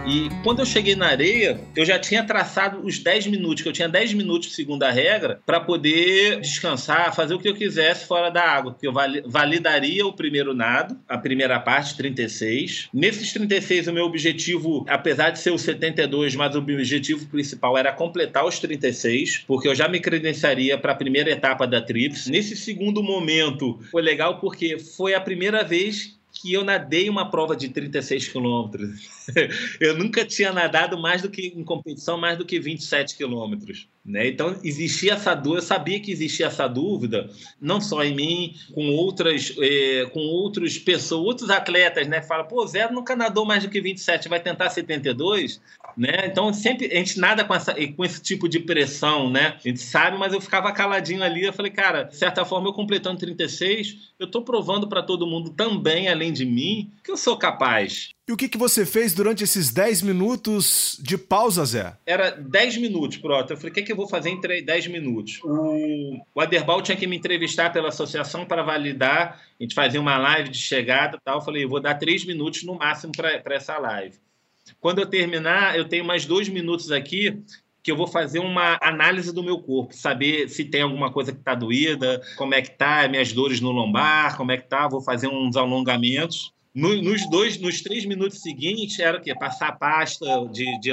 [0.07, 3.73] E quando eu cheguei na areia, eu já tinha traçado os 10 minutos, que eu
[3.73, 8.29] tinha 10 minutos segundo a regra, para poder descansar, fazer o que eu quisesse fora
[8.29, 8.73] da água.
[8.79, 8.93] Que eu
[9.25, 12.87] validaria o primeiro nado, a primeira parte, 36.
[12.93, 17.91] Nesses 36, o meu objetivo, apesar de ser o 72, mas o objetivo principal era
[17.91, 22.27] completar os 36, porque eu já me credenciaria para a primeira etapa da Trips.
[22.27, 27.55] Nesse segundo momento, foi legal porque foi a primeira vez que eu nadei uma prova
[27.55, 29.09] de 36 quilômetros.
[29.79, 33.87] eu nunca tinha nadado mais do que em competição mais do que 27 quilômetros.
[34.07, 34.29] Né?
[34.29, 38.95] Então existia essa dúvida, eu sabia que existia essa dúvida, não só em mim, com
[38.95, 42.21] outras, eh, com outros pessoas, outros atletas, né?
[42.21, 45.59] Fala, pô, Zé nunca nadou mais do que 27, vai tentar 72,
[45.97, 46.25] né?
[46.25, 49.57] Então sempre a gente nada com, essa, com esse tipo de pressão, né?
[49.57, 52.73] A gente sabe, mas eu ficava caladinho ali, eu falei, cara, de certa forma eu
[52.73, 57.35] completando 36, eu tô provando para todo mundo também, além de mim, que eu sou
[57.35, 58.15] capaz.
[58.27, 61.93] E o que, que você fez durante esses 10 minutos de pausa, Zé?
[62.05, 63.53] Era 10 minutos, pronto.
[63.53, 65.39] Eu falei, o que, que eu vou fazer em 10 minutos?
[65.45, 70.17] O, o Aderbal tinha que me entrevistar pela associação para validar, a gente fazia uma
[70.17, 71.37] live de chegada e tal.
[71.37, 74.17] Eu falei, eu vou dar 3 minutos no máximo para essa live.
[74.77, 77.41] Quando eu terminar, eu tenho mais dois minutos aqui
[77.81, 81.39] que eu vou fazer uma análise do meu corpo, saber se tem alguma coisa que
[81.39, 84.99] está doída, como é que tá, minhas dores no lombar, como é que tá, vou
[84.99, 89.33] fazer uns alongamentos no, nos dois, nos três minutos seguintes, era o quê?
[89.33, 90.91] Passar pasta de, de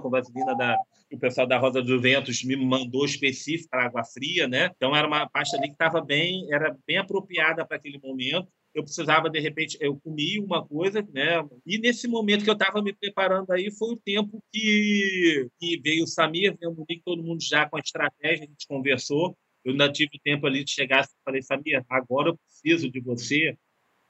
[0.00, 0.78] com vaselina da,
[1.12, 4.70] o pessoal da Rosa do Ventos me mandou específico para água fria, né?
[4.76, 8.46] Então era uma pasta ali que estava bem, era bem apropriada para aquele momento.
[8.72, 11.44] Eu precisava de repente, eu comi uma coisa, né?
[11.66, 16.04] E nesse momento que eu estava me preparando aí foi o tempo que, que veio
[16.04, 19.36] o Samir, veio o Monique, todo mundo já com a estratégia, a gente conversou.
[19.64, 23.58] Eu ainda tive tempo ali de chegar e falei, Samir, agora eu preciso de você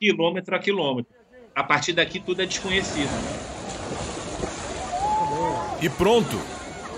[0.00, 1.12] quilômetro a quilômetro.
[1.54, 3.10] A partir daqui tudo é desconhecido.
[5.82, 6.40] E pronto!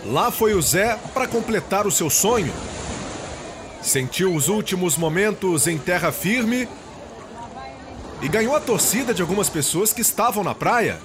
[0.07, 2.53] Lá foi o Zé para completar o seu sonho.
[3.81, 6.69] Sentiu os últimos momentos em terra firme
[8.21, 10.99] e ganhou a torcida de algumas pessoas que estavam na praia.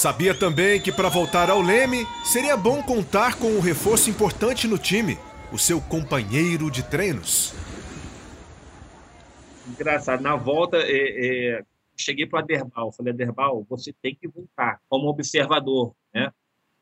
[0.00, 4.78] Sabia também que para voltar ao Leme seria bom contar com um reforço importante no
[4.78, 5.18] time,
[5.52, 7.52] o seu companheiro de treinos.
[9.68, 15.06] Engraçado, na volta é, é, cheguei para Aderbal, falei, Aderbal, você tem que voltar como
[15.06, 16.32] observador, né?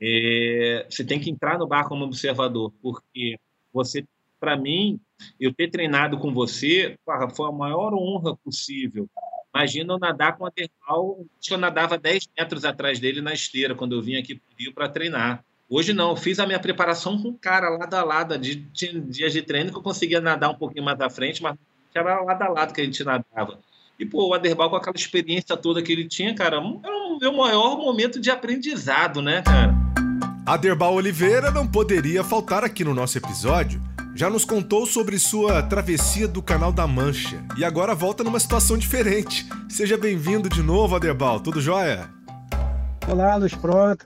[0.01, 3.37] É, você tem que entrar no bar como observador, porque
[3.73, 4.07] você,
[4.39, 5.01] para mim,
[5.41, 6.97] eu ter treinado com você,
[7.35, 9.11] foi a maior honra possível
[9.55, 13.75] Imagina eu nadar com o Aderbal, que eu nadava 10 metros atrás dele na esteira,
[13.75, 15.45] quando eu vim aqui para Rio para treinar.
[15.71, 18.39] Hoje não, eu fiz a minha preparação com o cara lado a lado.
[18.39, 21.57] De, tinha dias de treino que eu conseguia nadar um pouquinho mais à frente, mas
[21.95, 23.59] era lado a lado que a gente nadava.
[23.99, 27.33] E, pô, o Aderbal com aquela experiência toda que ele tinha, cara, era o meu
[27.33, 29.75] maior momento de aprendizado, né, cara?
[30.47, 33.83] Aderbal Oliveira não poderia faltar aqui no nosso episódio
[34.19, 38.77] já nos contou sobre sua travessia do Canal da Mancha e agora volta numa situação
[38.77, 39.47] diferente.
[39.71, 41.39] Seja bem-vindo de novo, Aderbal.
[41.39, 42.11] Tudo jóia?
[43.09, 44.05] Olá, Luiz Pronto.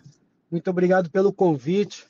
[0.51, 2.05] Muito obrigado pelo convite.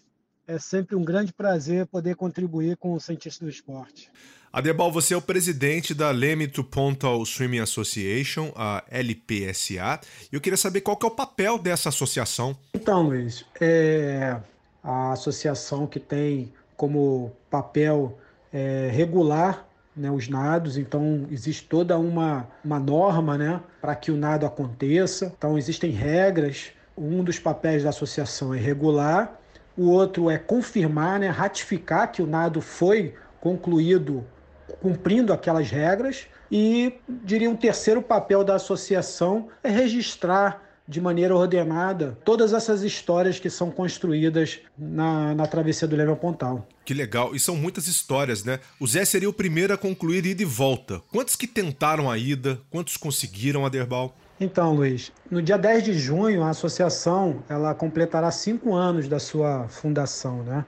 [0.49, 4.11] É sempre um grande prazer poder contribuir com o Cientista do Esporte.
[4.53, 10.01] Adebal, você é o presidente da Leme to Pontal Swimming Association, a LPSA,
[10.33, 12.59] e eu queria saber qual que é o papel dessa associação.
[12.75, 14.41] Então, Luiz, é...
[14.83, 18.19] a associação que tem como papel
[18.53, 24.17] é, regular né, os nados, então existe toda uma, uma norma né, para que o
[24.17, 26.73] nado aconteça, então existem regras.
[26.99, 29.41] Um dos papéis da associação é regular,
[29.79, 34.27] o outro é confirmar, né, ratificar que o nado foi concluído
[34.81, 40.61] cumprindo aquelas regras, e diria um terceiro papel da associação é registrar
[40.93, 46.67] de maneira ordenada todas essas histórias que são construídas na, na travessia do Leme Pontal.
[46.85, 48.61] Que legal, e são muitas histórias, né?
[48.79, 51.01] O Zé seria o primeiro a concluir ida e volta.
[51.11, 52.61] Quantos que tentaram a ida?
[52.71, 54.15] Quantos conseguiram, Aderbal?
[54.39, 59.67] Então, Luiz, no dia 10 de junho, a associação ela completará cinco anos da sua
[59.69, 60.65] fundação, né?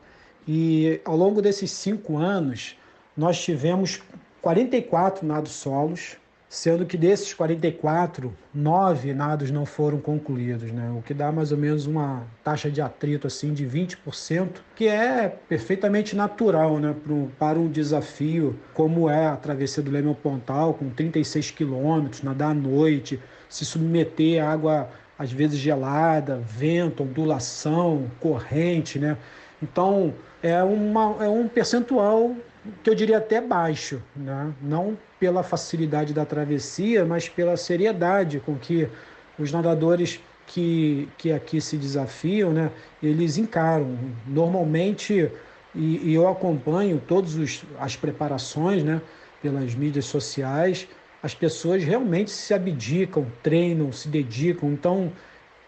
[0.46, 2.76] E ao longo desses cinco anos,
[3.16, 4.00] nós tivemos
[4.40, 6.16] 44 nados solos,
[6.54, 10.94] sendo que desses 44, nove nados não foram concluídos, né?
[10.96, 15.36] o que dá mais ou menos uma taxa de atrito assim de 20%, que é
[15.48, 16.94] perfeitamente natural né?
[17.40, 22.52] para um desafio como é a travessia do Leme ao Pontal, com 36 quilômetros, nadar
[22.52, 24.88] à noite, se submeter a água
[25.18, 29.16] às vezes gelada, vento, ondulação, corrente, né?
[29.60, 32.32] Então é, uma, é um percentual
[32.82, 34.52] que eu diria até baixo, né?
[34.62, 38.86] não pela facilidade da travessia, mas pela seriedade com que
[39.38, 42.70] os nadadores que, que aqui se desafiam, né?
[43.02, 43.98] eles encaram.
[44.26, 45.30] Normalmente,
[45.74, 49.00] e, e eu acompanho todas as preparações né?
[49.40, 50.86] pelas mídias sociais,
[51.22, 54.70] as pessoas realmente se abdicam, treinam, se dedicam.
[54.72, 55.10] Então,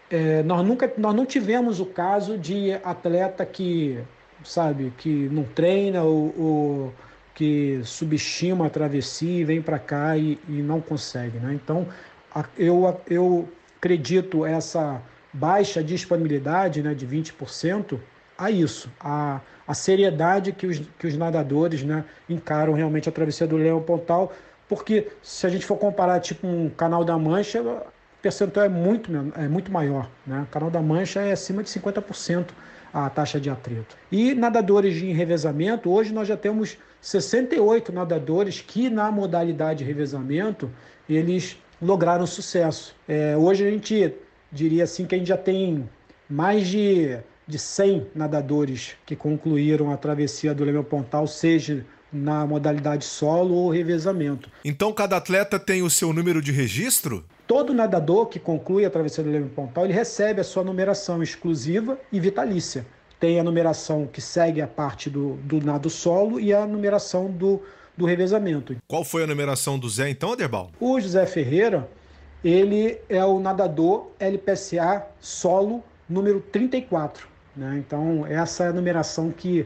[0.07, 3.97] é, nós nunca nós não tivemos o caso de atleta que
[4.43, 6.93] sabe, que não treina ou, ou
[7.37, 11.37] que subestima a travessia e vem para cá e, e, não consegue.
[11.37, 11.53] Né?
[11.53, 11.87] Então,
[12.33, 13.47] a, eu, eu
[13.77, 14.99] acredito essa
[15.31, 17.99] baixa disponibilidade né, de 20%
[18.35, 23.45] a isso, a, a seriedade que os, que os nadadores né, encaram realmente a travessia
[23.45, 24.33] do Leão Pontal,
[24.67, 27.83] porque se a gente for comparar tipo um Canal da Mancha, o
[28.19, 30.09] percentual é muito, é muito maior.
[30.25, 30.41] Né?
[30.41, 32.47] O Canal da Mancha é acima de 50%
[32.91, 33.95] a taxa de atrito.
[34.11, 40.69] E nadadores de revezamento, hoje nós já temos 68 nadadores que na modalidade revezamento
[41.09, 42.95] eles lograram sucesso.
[43.07, 44.13] É, hoje a gente
[44.51, 45.87] diria assim que a gente já tem
[46.29, 53.05] mais de, de 100 nadadores que concluíram a travessia do Leme Pontal, seja na modalidade
[53.05, 54.49] solo ou revezamento.
[54.63, 57.25] Então cada atleta tem o seu número de registro?
[57.45, 61.99] Todo nadador que conclui a travessia do Leme Pontal, ele recebe a sua numeração exclusiva
[62.11, 62.85] e vitalícia.
[63.19, 67.61] Tem a numeração que segue a parte do, do nado solo e a numeração do,
[67.95, 68.75] do revezamento.
[68.87, 70.71] Qual foi a numeração do Zé então, Aderbal?
[70.79, 71.89] O José Ferreira,
[72.43, 77.27] ele é o nadador LPSA solo número 34.
[77.55, 77.83] Né?
[77.85, 79.65] Então, essa é a numeração que,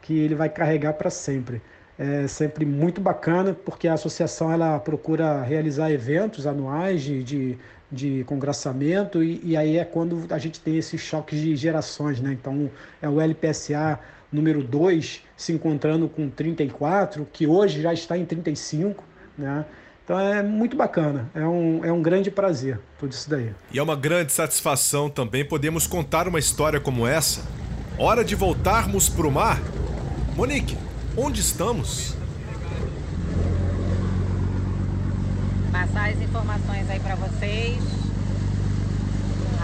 [0.00, 1.60] que ele vai carregar para sempre
[1.98, 7.58] é sempre muito bacana, porque a associação ela procura realizar eventos anuais de, de,
[7.90, 12.20] de congraçamento, e, e, aí é quando a gente tem esses choques de gerações.
[12.20, 12.32] Né?
[12.32, 12.70] Então,
[13.00, 13.98] é o LPSA
[14.32, 19.02] número 2 se encontrando com 34, que hoje já está em 35.
[19.38, 19.64] Né?
[20.04, 23.52] Então é muito bacana, é um, é um grande prazer tudo isso daí.
[23.72, 27.42] E é uma grande satisfação também podermos contar uma história como essa.
[27.98, 29.60] Hora de voltarmos para o mar?
[30.36, 30.76] Monique,
[31.18, 32.14] Onde estamos?
[35.72, 37.82] Passar as informações aí para vocês.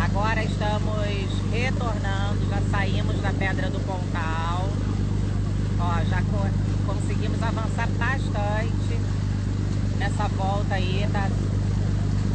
[0.03, 4.69] Agora estamos retornando, já saímos da Pedra do Pontal.
[5.79, 6.47] Ó, já co
[6.87, 9.01] conseguimos avançar bastante
[9.99, 11.31] nessa volta aí, tá?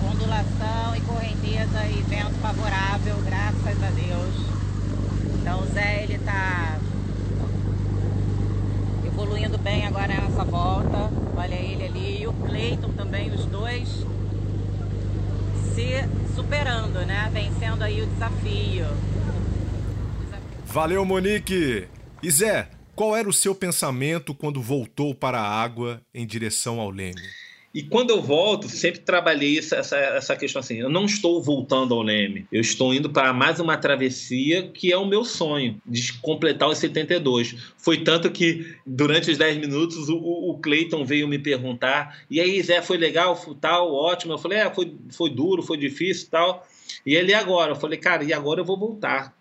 [0.10, 4.36] Ondulação e correnteza e vento favorável, graças a Deus.
[5.40, 6.78] Então o Zé, ele tá
[9.18, 11.10] evoluindo bem agora nessa volta.
[11.36, 13.88] Olha ele ali e o Cleiton também, os dois
[15.74, 17.28] se superando, né?
[17.34, 18.86] Vencendo aí o desafio.
[20.68, 21.88] Valeu, Monique!
[22.22, 26.92] E Zé, qual era o seu pensamento quando voltou para a água em direção ao
[26.92, 27.22] Leme?
[27.74, 31.94] E quando eu volto, sempre trabalhei essa, essa, essa questão assim: eu não estou voltando
[31.94, 36.14] ao Leme, eu estou indo para mais uma travessia que é o meu sonho, de
[36.20, 37.56] completar os 72.
[37.78, 42.62] Foi tanto que, durante os 10 minutos, o, o Cleiton veio me perguntar: e aí,
[42.64, 44.34] Zé, foi legal, tal, ótimo?
[44.34, 46.66] Eu falei: é, foi, foi duro, foi difícil tal.
[47.06, 47.74] E ele, agora?
[47.74, 49.36] Eu falei: cara, e agora eu vou voltar.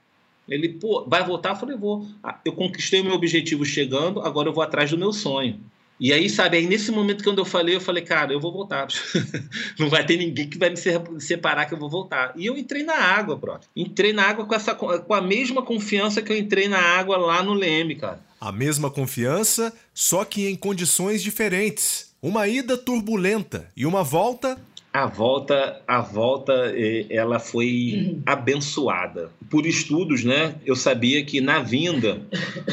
[0.49, 1.51] Ele, pô, vai voltar?
[1.51, 2.07] Eu falei: vou.
[2.23, 5.61] Ah, eu conquistei o meu objetivo chegando, agora eu vou atrás do meu sonho.
[5.99, 8.87] E aí, sabe, aí nesse momento quando eu falei, eu falei, cara, eu vou voltar.
[9.79, 10.77] não vai ter ninguém que vai me
[11.21, 12.33] separar que eu vou voltar.
[12.37, 13.59] E eu entrei na água, bro.
[13.75, 17.43] Entrei na água com, essa, com a mesma confiança que eu entrei na água lá
[17.43, 18.21] no Leme, cara.
[18.39, 22.15] A mesma confiança, só que em condições diferentes.
[22.21, 24.59] Uma ida turbulenta e uma volta
[24.97, 29.31] a volta, a volta, eh, ela foi abençoada.
[29.51, 30.57] Por estudos, né?
[30.65, 32.21] Eu sabia que na vinda,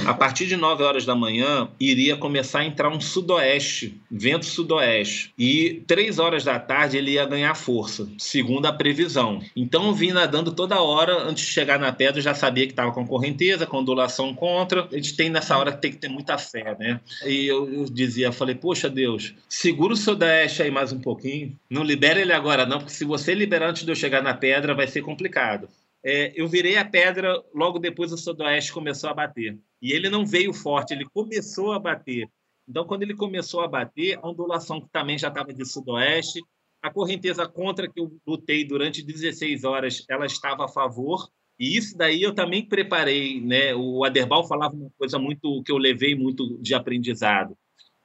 [0.06, 5.34] a partir de 9 horas da manhã, iria começar a entrar um sudoeste, vento sudoeste.
[5.38, 9.42] E 3 horas da tarde ele ia ganhar força, segundo a previsão.
[9.56, 12.92] Então eu vim nadando toda hora, antes de chegar na pedra, já sabia que estava
[12.92, 14.88] com correnteza, com ondulação contra.
[14.92, 17.00] A gente tem nessa hora que tem que ter muita fé, né?
[17.26, 21.84] E eu, eu dizia, falei, poxa Deus, segura o sudoeste aí mais um pouquinho, não
[21.84, 24.88] libera ele agora não, porque se você liberar antes de eu chegar na pedra, vai
[24.88, 25.68] ser complicado.
[26.06, 29.58] É, eu virei a pedra, logo depois o sudoeste começou a bater.
[29.82, 32.30] E ele não veio forte, ele começou a bater.
[32.68, 36.41] Então, quando ele começou a bater, a ondulação que também já estava de sudoeste,
[36.82, 41.30] a correnteza contra que eu lutei durante 16 horas, ela estava a favor.
[41.58, 43.74] E isso daí eu também preparei, né?
[43.74, 47.58] O Aderbal falava uma coisa muito que eu levei muito de aprendizado.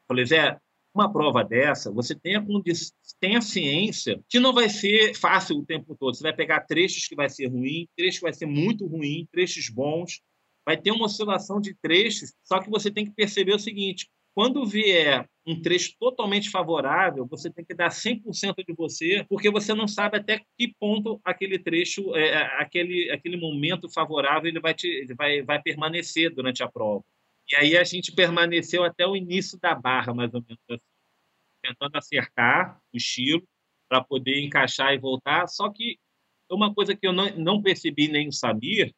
[0.07, 0.59] Falei, Zé,
[0.95, 2.45] uma prova dessa, você tem a,
[3.21, 6.15] tem a ciência que não vai ser fácil o tempo todo.
[6.15, 9.69] Você vai pegar trechos que vai ser ruim, trechos que vai ser muito ruim, trechos
[9.69, 10.21] bons.
[10.65, 14.65] Vai ter uma oscilação de trechos, só que você tem que perceber o seguinte: quando
[14.65, 19.89] vier um trecho totalmente favorável, você tem que dar 100% de você, porque você não
[19.89, 24.87] sabe até que ponto aquele trecho, é, é, aquele, aquele momento favorável, ele vai, te,
[24.87, 27.03] ele vai, vai permanecer durante a prova.
[27.51, 30.83] E aí a gente permaneceu até o início da barra, mais ou menos assim,
[31.69, 33.47] tentando acertar o estilo
[33.89, 35.47] para poder encaixar e voltar.
[35.47, 35.99] Só que
[36.51, 38.93] uma coisa que eu não, não percebi nem sabia,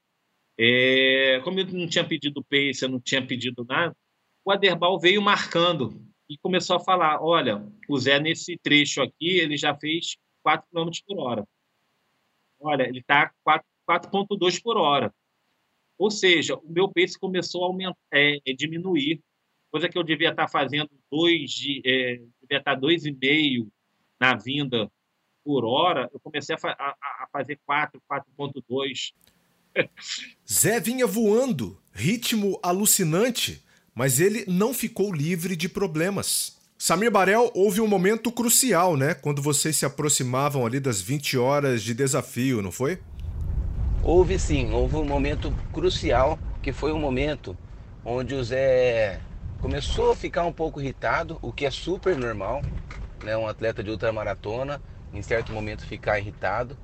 [0.58, 3.96] é, como eu não tinha pedido pace, eu não tinha pedido nada,
[4.44, 9.56] o Aderbal veio marcando e começou a falar: olha, o Zé nesse trecho aqui ele
[9.56, 11.48] já fez 4 km por hora.
[12.60, 13.32] Olha, ele está
[13.88, 15.12] 4,2 por hora.
[15.98, 19.22] Ou seja, o meu pace começou a aumentar, é, diminuir,
[19.70, 23.68] coisa que eu devia estar fazendo dois, é, devia estar dois e meio
[24.18, 24.90] na vinda
[25.44, 26.90] por hora, eu comecei a, fa a,
[27.22, 29.12] a fazer 4, 4.2.
[30.50, 36.58] Zé vinha voando, ritmo alucinante, mas ele não ficou livre de problemas.
[36.76, 39.14] Samir Barel, houve um momento crucial, né?
[39.14, 43.00] Quando vocês se aproximavam ali das 20 horas de desafio, não foi?
[44.02, 47.56] Houve sim, houve um momento crucial, que foi um momento
[48.04, 49.20] onde o Zé
[49.60, 52.68] começou a ficar um pouco irritado, o que é super normal,
[53.20, 53.36] né?
[53.36, 54.82] Um atleta de ultramaratona,
[55.12, 56.78] em certo momento ficar irritado.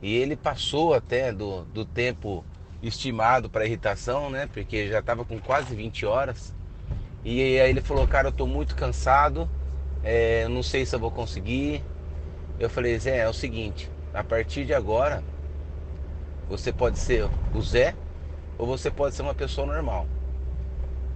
[0.00, 2.48] E ele passou até do, do tempo
[2.82, 4.46] estimado para irritação, né?
[4.48, 6.56] Porque já estava com quase 20 horas.
[7.24, 9.52] E aí ele falou, cara, eu tô muito cansado,
[10.02, 11.88] é, não sei se eu vou conseguir.
[12.58, 15.26] Eu falei, Zé, é o seguinte, a partir de agora
[16.46, 17.98] você pode ser o Zé
[18.58, 20.12] ou você pode ser uma pessoa normal.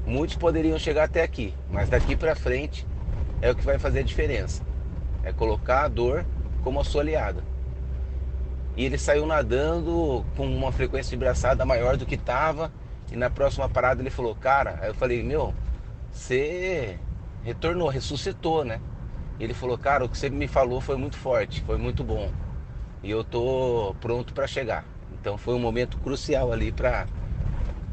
[0.07, 2.87] Muitos poderiam chegar até aqui, mas daqui para frente
[3.43, 4.63] é o que vai fazer a diferença.
[5.25, 6.25] É colocar a dor
[6.63, 7.43] como a sua aliada.
[8.77, 12.71] E ele saiu nadando com uma frequência de braçada maior do que estava.
[13.11, 15.53] E na próxima parada ele falou, cara, aí eu falei, meu,
[16.13, 16.97] você
[17.43, 18.81] retornou, ressuscitou, né?
[19.41, 22.31] E ele falou, cara, o que você me falou foi muito forte, foi muito bom.
[23.03, 24.85] E eu tô pronto para chegar.
[25.13, 27.07] Então foi um momento crucial ali para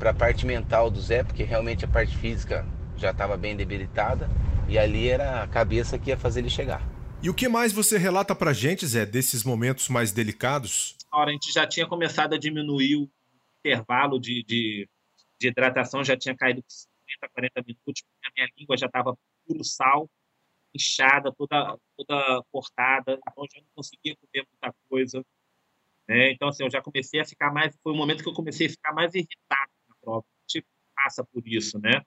[0.09, 2.65] a parte mental do Zé, porque realmente a parte física
[2.97, 4.29] já estava bem debilitada
[4.67, 6.81] e ali era a cabeça que ia fazer ele chegar.
[7.21, 10.97] E o que mais você relata para gente, Zé, desses momentos mais delicados?
[11.11, 13.09] A gente já tinha começado a diminuir o
[13.59, 14.89] intervalo de, de,
[15.39, 16.75] de hidratação, já tinha caído de
[17.19, 20.09] 30 a 40 minutos, porque a minha língua já estava puro sal,
[20.75, 25.23] inchada, toda, toda cortada, então já não conseguia comer muita coisa.
[26.07, 26.31] Né?
[26.31, 27.73] Então, assim, eu já comecei a ficar mais.
[27.81, 29.71] Foi o momento que eu comecei a ficar mais irritado
[30.03, 30.25] prova.
[30.25, 32.01] A gente passa por isso, né?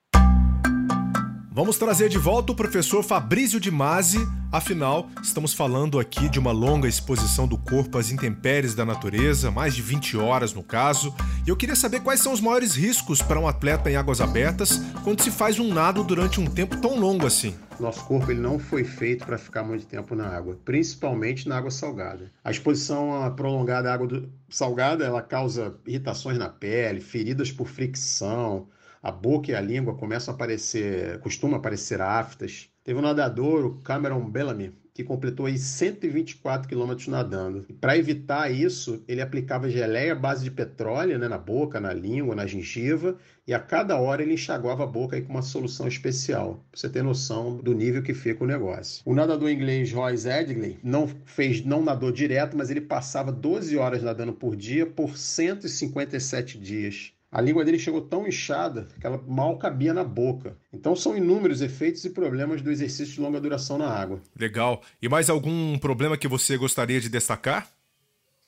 [1.56, 4.18] Vamos trazer de volta o professor Fabrício de Masi.
[4.52, 9.74] Afinal, estamos falando aqui de uma longa exposição do corpo às intempéries da natureza, mais
[9.74, 11.14] de 20 horas no caso.
[11.46, 14.82] E eu queria saber quais são os maiores riscos para um atleta em águas abertas
[15.02, 17.54] quando se faz um nado durante um tempo tão longo assim.
[17.80, 21.70] Nosso corpo ele não foi feito para ficar muito tempo na água, principalmente na água
[21.70, 22.30] salgada.
[22.44, 28.68] A exposição prolongada à água salgada ela causa irritações na pele, feridas por fricção,
[29.06, 32.68] a boca e a língua começam a aparecer, costumam aparecer aftas.
[32.82, 37.64] Teve um nadador, o Cameron Bellamy, que completou aí 124 quilômetros nadando.
[37.80, 42.34] Para evitar isso, ele aplicava geleia à base de petróleo né, na boca, na língua,
[42.34, 46.64] na gengiva, e a cada hora ele enxaguava a boca aí com uma solução especial,
[46.72, 49.02] para você ter noção do nível que fica o negócio.
[49.06, 54.02] O nadador inglês Royce Edgley não fez, não nadou direto, mas ele passava 12 horas
[54.02, 57.12] nadando por dia por 157 dias.
[57.36, 60.56] A língua dele chegou tão inchada que ela mal cabia na boca.
[60.72, 64.22] Então são inúmeros efeitos e problemas do exercício de longa duração na água.
[64.40, 64.80] Legal.
[65.02, 67.68] E mais algum problema que você gostaria de destacar?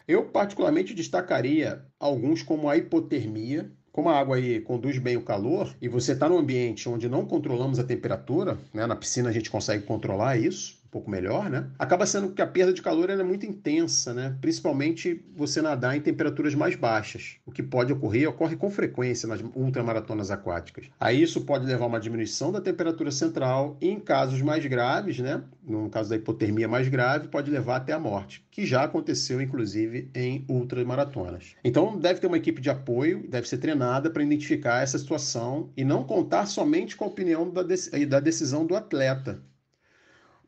[0.08, 5.70] Eu particularmente destacaria alguns como a hipotermia, como a água aí conduz bem o calor
[5.82, 8.86] e você está num ambiente onde não controlamos a temperatura, né?
[8.86, 11.66] na piscina a gente consegue controlar isso, um pouco melhor, né?
[11.78, 14.36] Acaba sendo que a perda de calor é muito intensa, né?
[14.40, 17.36] Principalmente você nadar em temperaturas mais baixas.
[17.44, 20.86] O que pode ocorrer, ocorre com frequência nas ultramaratonas aquáticas.
[20.98, 25.18] Aí isso pode levar a uma diminuição da temperatura central e em casos mais graves,
[25.18, 25.42] né?
[25.62, 30.10] No caso da hipotermia mais grave, pode levar até a morte, que já aconteceu inclusive
[30.14, 31.54] em ultramaratonas.
[31.62, 35.84] Então deve ter uma equipe de apoio, deve ser treinada para identificar essa situação e
[35.84, 39.42] não contar somente com a opinião da, da decisão do atleta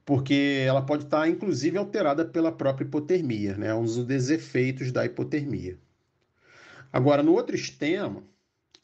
[0.05, 3.75] porque ela pode estar, inclusive, alterada pela própria hipotermia, né?
[3.75, 5.79] um dos desefeitos da hipotermia.
[6.93, 8.25] Agora, no outro extremo,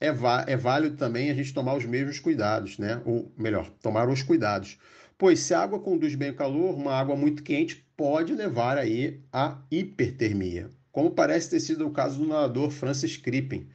[0.01, 0.09] é,
[0.47, 3.01] é válido também a gente tomar os mesmos cuidados, né?
[3.05, 4.79] ou melhor, tomar os cuidados.
[5.19, 9.21] Pois se a água conduz bem o calor, uma água muito quente pode levar aí
[9.33, 13.67] à hipertermia, como parece ter sido o caso do nadador Francis Crippen,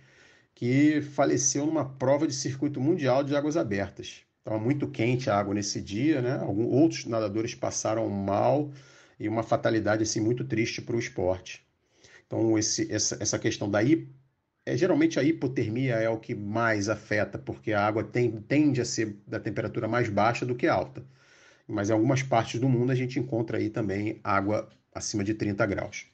[0.53, 4.23] que faleceu numa prova de circuito mundial de águas abertas.
[4.51, 6.37] Estava muito quente a água nesse dia, né?
[6.41, 8.69] Alguns outros nadadores passaram mal
[9.17, 11.65] e uma fatalidade assim muito triste para o esporte.
[12.27, 13.79] Então esse, essa, essa questão da
[14.65, 18.85] é, geralmente a hipotermia é o que mais afeta, porque a água tem, tende a
[18.85, 21.01] ser da temperatura mais baixa do que alta.
[21.65, 25.65] Mas em algumas partes do mundo a gente encontra aí também água acima de 30
[25.65, 26.07] graus.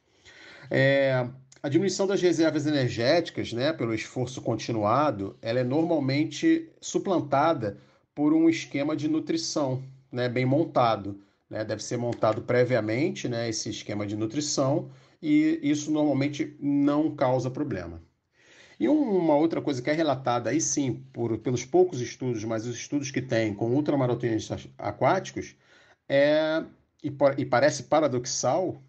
[0.70, 1.28] É,
[1.64, 7.80] a diminuição das reservas energéticas, né, pelo esforço continuado, ela é normalmente suplantada
[8.18, 11.22] por um esquema de nutrição né, bem montado.
[11.48, 11.64] Né?
[11.64, 14.90] Deve ser montado previamente né, esse esquema de nutrição
[15.22, 18.02] e isso normalmente não causa problema.
[18.80, 22.76] E uma outra coisa que é relatada aí sim por, pelos poucos estudos, mas os
[22.76, 25.56] estudos que tem com ultramaratonistas aquáticos,
[26.10, 26.64] é,
[27.04, 28.82] e, e parece paradoxal,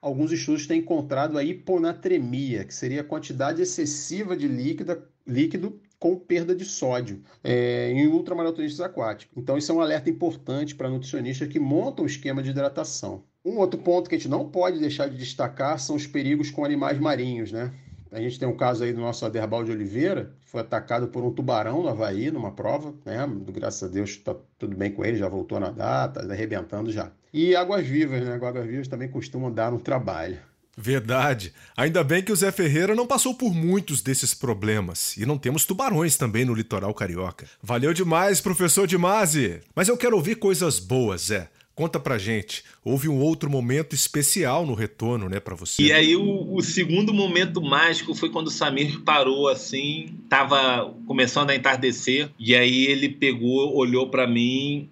[0.00, 6.16] alguns estudos têm encontrado a hiponatremia, que seria a quantidade excessiva de líquido, líquido com
[6.16, 9.40] perda de sódio é, em ultramaratonistas aquáticos.
[9.40, 13.22] Então, isso é um alerta importante para nutricionistas que montam o esquema de hidratação.
[13.44, 16.64] Um outro ponto que a gente não pode deixar de destacar são os perigos com
[16.64, 17.72] animais marinhos, né?
[18.10, 21.22] A gente tem um caso aí do nosso Aderbal de Oliveira, que foi atacado por
[21.22, 23.24] um tubarão no Havaí, numa prova, né?
[23.52, 27.12] Graças a Deus está tudo bem com ele, já voltou a nadar, está arrebentando já.
[27.32, 28.34] E águas vivas, né?
[28.34, 30.38] Águas vivas também costumam dar no trabalho.
[30.76, 31.52] Verdade.
[31.76, 35.16] Ainda bem que o Zé Ferreira não passou por muitos desses problemas.
[35.16, 37.46] E não temos tubarões também no litoral carioca.
[37.62, 39.60] Valeu demais, professor Dimase!
[39.74, 41.48] Mas eu quero ouvir coisas boas, Zé.
[41.74, 42.64] Conta pra gente.
[42.84, 45.82] Houve um outro momento especial no retorno, né, para você?
[45.82, 51.48] E aí o, o, segundo momento mágico foi quando o Samir parou assim, tava começando
[51.48, 54.90] a entardecer, e aí ele pegou, olhou para mim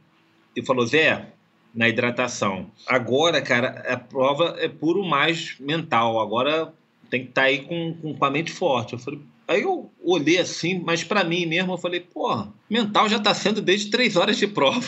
[0.57, 1.27] e falou: "Zé,
[1.75, 2.71] na hidratação.
[2.87, 6.21] Agora, cara, a prova é puro mais mental.
[6.21, 6.73] Agora
[7.09, 8.93] tem que estar tá aí com, com a mente forte.
[8.95, 13.17] Eu falei, aí eu olhei assim, mas para mim mesmo eu falei, porra, mental já
[13.17, 14.87] está sendo desde três horas de prova.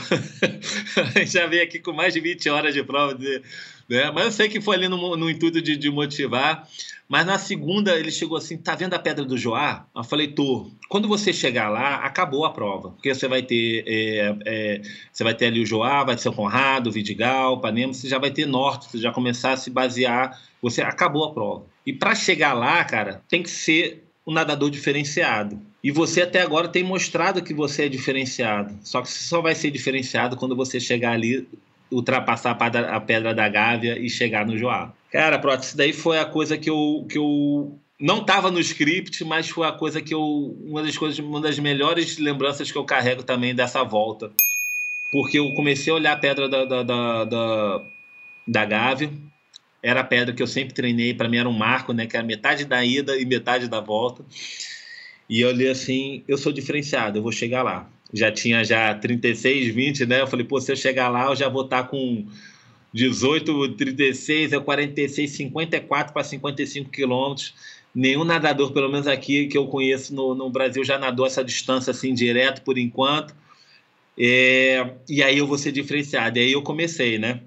[1.27, 3.15] já veio aqui com mais de 20 horas de prova.
[3.15, 3.43] De,
[3.89, 4.11] né?
[4.11, 6.69] Mas eu sei que foi ali no, no intuito de, de motivar.
[7.13, 9.87] Mas na segunda ele chegou assim, tá vendo a Pedra do Joá?
[9.95, 10.71] Eu falei, tô.
[10.89, 12.93] Quando você chegar lá, acabou a prova.
[12.93, 14.83] Porque você vai ter, é, é,
[15.13, 18.09] você vai ter ali o Joá, vai ter o Conrado, o Vidigal, o Panema, você
[18.09, 21.67] já vai ter norte, você já começar a se basear, você acabou a prova.
[21.85, 25.61] E para chegar lá, cara, tem que ser um nadador diferenciado.
[25.85, 28.75] E você até agora tem mostrado que você é diferenciado.
[28.83, 31.47] Só que você só vai ser diferenciado quando você chegar ali,
[31.93, 34.93] ultrapassar a pedra da Gávea e chegar no Joá.
[35.11, 39.23] Cara, Proto, isso daí foi a coisa que eu, que eu não estava no script,
[39.25, 40.21] mas foi a coisa que eu.
[40.21, 44.33] Uma das coisas, uma das melhores lembranças que eu carrego também dessa volta.
[45.13, 47.83] Porque eu comecei a olhar a pedra da, da, da, da,
[48.49, 49.13] da Gávea.
[49.83, 52.07] Era a pedra que eu sempre treinei, para mim era um marco, né?
[52.07, 54.25] Que era metade da ida e metade da volta.
[55.29, 57.89] E eu olhei assim, eu sou diferenciado, eu vou chegar lá.
[58.13, 60.21] Já tinha já 36, 20, né?
[60.21, 62.27] Eu falei, pô, se eu chegar lá, eu já vou estar tá com
[62.93, 67.55] 18, 36, é 46, 54 para 55 quilômetros.
[67.95, 71.91] Nenhum nadador, pelo menos aqui que eu conheço no, no Brasil, já nadou essa distância
[71.91, 73.35] assim direto por enquanto.
[74.19, 76.39] É, e aí eu vou ser diferenciado.
[76.39, 77.41] E aí eu comecei, né?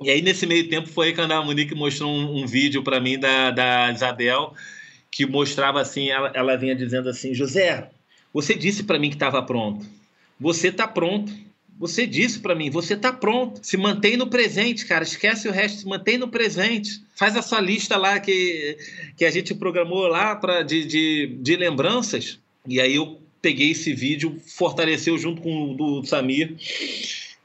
[0.00, 3.18] E aí, nesse meio tempo, foi quando a Monique mostrou um, um vídeo para mim
[3.18, 4.54] da, da Isabel,
[5.10, 7.90] que mostrava assim, ela, ela vinha dizendo assim, José,
[8.32, 9.86] você disse para mim que estava pronto.
[10.38, 11.32] Você está pronto.
[11.78, 13.60] Você disse para mim, você está pronto.
[13.62, 15.04] Se mantém no presente, cara.
[15.04, 17.00] Esquece o resto, se mantém no presente.
[17.14, 18.76] Faz essa lista lá que,
[19.16, 22.38] que a gente programou lá para de, de, de lembranças.
[22.66, 26.56] E aí eu peguei esse vídeo, fortaleceu junto com o do Samir.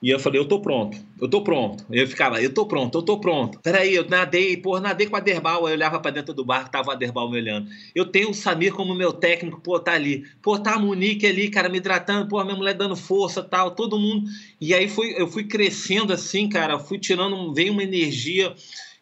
[0.03, 1.85] E eu falei, eu tô pronto, eu tô pronto.
[1.89, 3.57] Eu ficava, eu tô pronto, eu tô pronto.
[3.61, 5.65] Peraí, eu nadei, pô, nadei com a Derbal.
[5.65, 7.69] Eu olhava para dentro do barco, tava a Derbal me olhando.
[7.95, 10.25] Eu tenho o Samir como meu técnico, pô, tá ali.
[10.41, 13.97] Pô, tá a Monique ali, cara, me hidratando, pô, minha mulher dando força tal, todo
[13.97, 14.29] mundo.
[14.59, 18.53] E aí foi, eu fui crescendo assim, cara, fui tirando, veio uma energia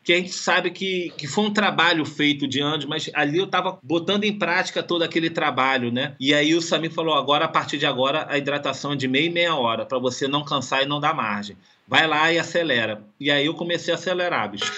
[0.04, 3.46] que a gente sabe que, que foi um trabalho feito de anos, mas ali eu
[3.46, 6.16] estava botando em prática todo aquele trabalho, né?
[6.20, 9.28] E aí o Samir falou: agora, a partir de agora, a hidratação é de meia
[9.28, 11.56] e meia hora, para você não cansar e não dar margem.
[11.88, 13.04] Vai lá e acelera.
[13.20, 14.72] E aí eu comecei a acelerar, bicho.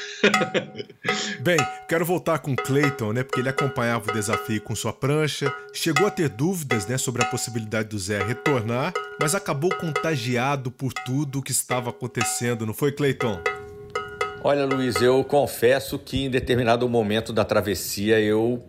[1.41, 1.57] Bem,
[1.87, 3.23] quero voltar com o Clayton, né?
[3.23, 7.27] Porque ele acompanhava o desafio com sua prancha, chegou a ter dúvidas, né, sobre a
[7.27, 12.91] possibilidade do Zé retornar, mas acabou contagiado por tudo o que estava acontecendo, não foi,
[12.91, 13.62] Clayton?
[14.45, 18.61] Olha, Luiz, eu confesso que em determinado momento da travessia eu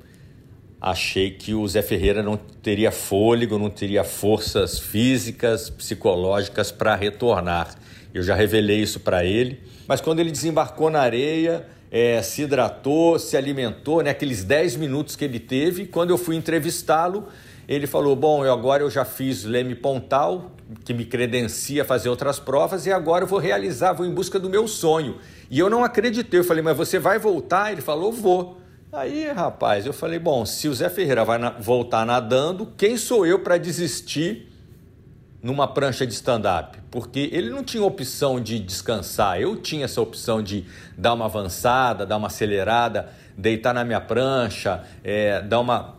[0.81, 7.75] achei que o Zé Ferreira não teria fôlego, não teria forças físicas, psicológicas para retornar.
[8.15, 9.61] Eu já revelei isso para ele.
[9.89, 15.17] Mas quando ele desembarcou na areia, é, se hidratou, se alimentou, né, aqueles 10 minutos
[15.17, 17.27] que ele teve, quando eu fui entrevistá-lo,
[17.69, 20.53] ele falou: Bom, eu agora eu já fiz Leme Pontal,
[20.85, 24.39] que me credencia a fazer outras provas, e agora eu vou realizar, vou em busca
[24.39, 25.19] do meu sonho.
[25.51, 26.41] E eu não acreditei.
[26.41, 27.73] Eu falei, mas você vai voltar?
[27.73, 28.59] Ele falou, vou.
[28.93, 33.27] Aí, rapaz, eu falei, bom, se o Zé Ferreira vai na voltar nadando, quem sou
[33.27, 34.53] eu para desistir
[35.43, 36.79] numa prancha de stand-up?
[36.93, 40.65] Porque ele não tinha opção de descansar, eu tinha essa opção de
[40.97, 45.97] dar uma avançada, dar uma acelerada, deitar na minha prancha, é, dar uma,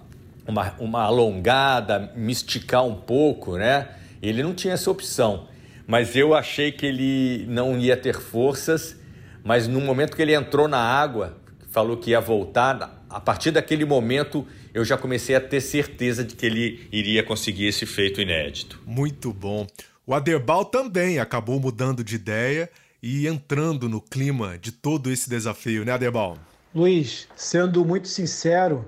[0.47, 3.89] uma, uma alongada, me esticar um pouco, né?
[4.21, 5.47] Ele não tinha essa opção.
[5.87, 8.97] Mas eu achei que ele não ia ter forças
[9.45, 11.37] mas no momento que ele entrou na água,
[11.69, 14.43] falou que ia voltar, a partir daquele momento
[14.73, 18.81] eu já comecei a ter certeza de que ele iria conseguir esse feito inédito.
[18.87, 19.67] Muito bom.
[20.03, 22.67] O Aderbal também acabou mudando de ideia
[23.03, 26.39] e entrando no clima de todo esse desafio, né, Aderbal?
[26.73, 28.83] Luiz, sendo muito sincero,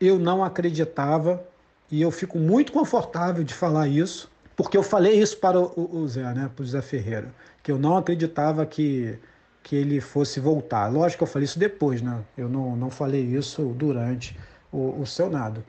[0.00, 1.42] eu não acreditava
[1.90, 6.22] e eu fico muito confortável de falar isso, porque eu falei isso para o, Zé,
[6.34, 7.32] né, para o Zé Ferreira,
[7.62, 9.18] que eu não acreditava que
[9.66, 10.86] que ele fosse voltar.
[10.86, 12.20] Lógico que eu falei isso depois, né?
[12.38, 14.38] Eu não, não falei isso durante
[14.70, 15.64] o, o seu nado.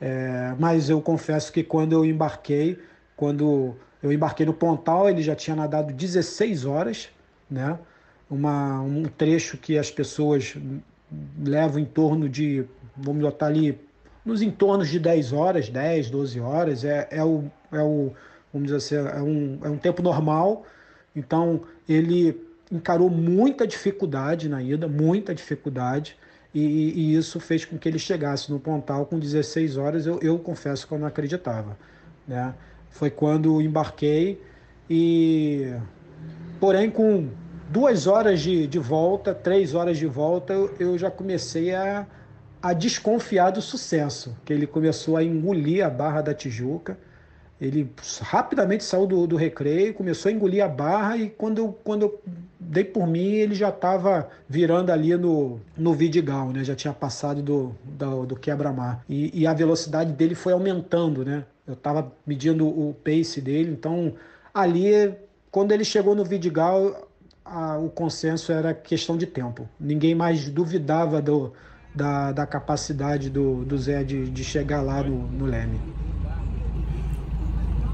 [0.00, 2.80] É, mas eu confesso que quando eu embarquei,
[3.14, 7.10] quando eu embarquei no Pontal, ele já tinha nadado 16 horas,
[7.50, 7.78] né?
[8.30, 10.56] Uma, um trecho que as pessoas
[11.38, 12.64] levam em torno de,
[12.96, 13.78] vamos botar ali,
[14.24, 18.12] nos entornos de 10 horas, 10, 12 horas, é, é, o, é o,
[18.52, 20.64] vamos dizer assim, é um, é um tempo normal.
[21.14, 22.40] Então, ele
[22.70, 26.16] encarou muita dificuldade na ida, muita dificuldade,
[26.54, 30.06] e, e, isso fez com que ele chegasse no Pontal com 16 horas.
[30.06, 31.78] Eu, eu confesso que eu não acreditava.
[32.28, 32.54] Né?
[32.90, 34.40] Foi quando embarquei
[34.88, 35.74] e,
[36.60, 37.30] porém, com
[37.70, 42.06] duas horas de, de volta, três horas de volta, eu, eu já comecei a,
[42.62, 46.96] a desconfiar do sucesso, que ele começou a engolir a Barra da Tijuca
[47.62, 47.88] ele
[48.22, 52.20] rapidamente saiu do, do recreio, começou a engolir a barra e quando eu, quando eu
[52.58, 56.64] dei por mim, ele já estava virando ali no, no Vidigal, né?
[56.64, 59.04] Já tinha passado do, do, do quebra-mar.
[59.08, 61.44] E, e, a velocidade dele foi aumentando, né?
[61.64, 64.12] Eu estava medindo o pace dele, então
[64.52, 65.14] ali,
[65.48, 67.08] quando ele chegou no Vidigal,
[67.44, 69.68] a, o consenso era questão de tempo.
[69.78, 71.52] Ninguém mais duvidava do,
[71.94, 75.80] da, da capacidade do, do Zé de, de chegar lá no, no Leme.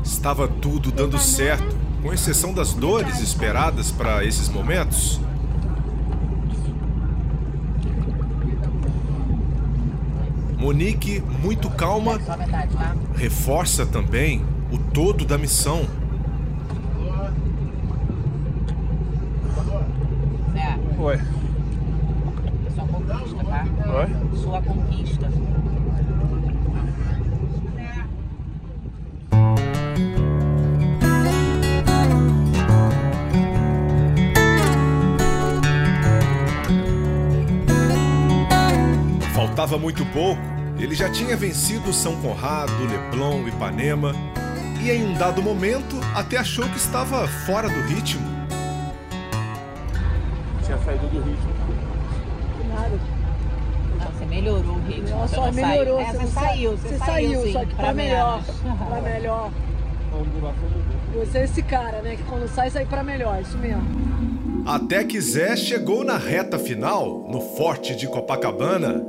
[0.03, 5.20] Estava tudo dando certo, com exceção das dores esperadas para esses momentos.
[10.57, 12.18] Monique, muito calma,
[13.14, 15.86] reforça também o todo da missão.
[20.99, 21.38] Oi.
[23.09, 23.67] Sua conquista, tá?
[23.95, 24.37] Oi?
[24.37, 25.29] Sua conquista.
[39.35, 40.41] Faltava muito pouco,
[40.79, 44.13] ele já tinha vencido São Conrado, Leblon, Ipanema
[44.83, 48.39] e em um dado momento até achou que estava fora do ritmo.
[50.89, 51.88] saído do ritmo.
[52.79, 52.99] Nada.
[54.12, 55.09] Você melhorou o ritmo.
[55.11, 55.99] Não, você só não melhorou.
[55.99, 56.09] Saiu.
[56.09, 58.43] É, Você, saiu, você, Você saiu, sim, só que pra melhor.
[58.89, 59.51] Pra melhor.
[60.12, 62.16] Vamos durar todo Você é esse cara, né?
[62.16, 63.41] Que quando sai, sai pra melhor.
[63.41, 63.83] Isso mesmo.
[64.69, 69.03] Até que Zé chegou na reta final, no Forte de Copacabana.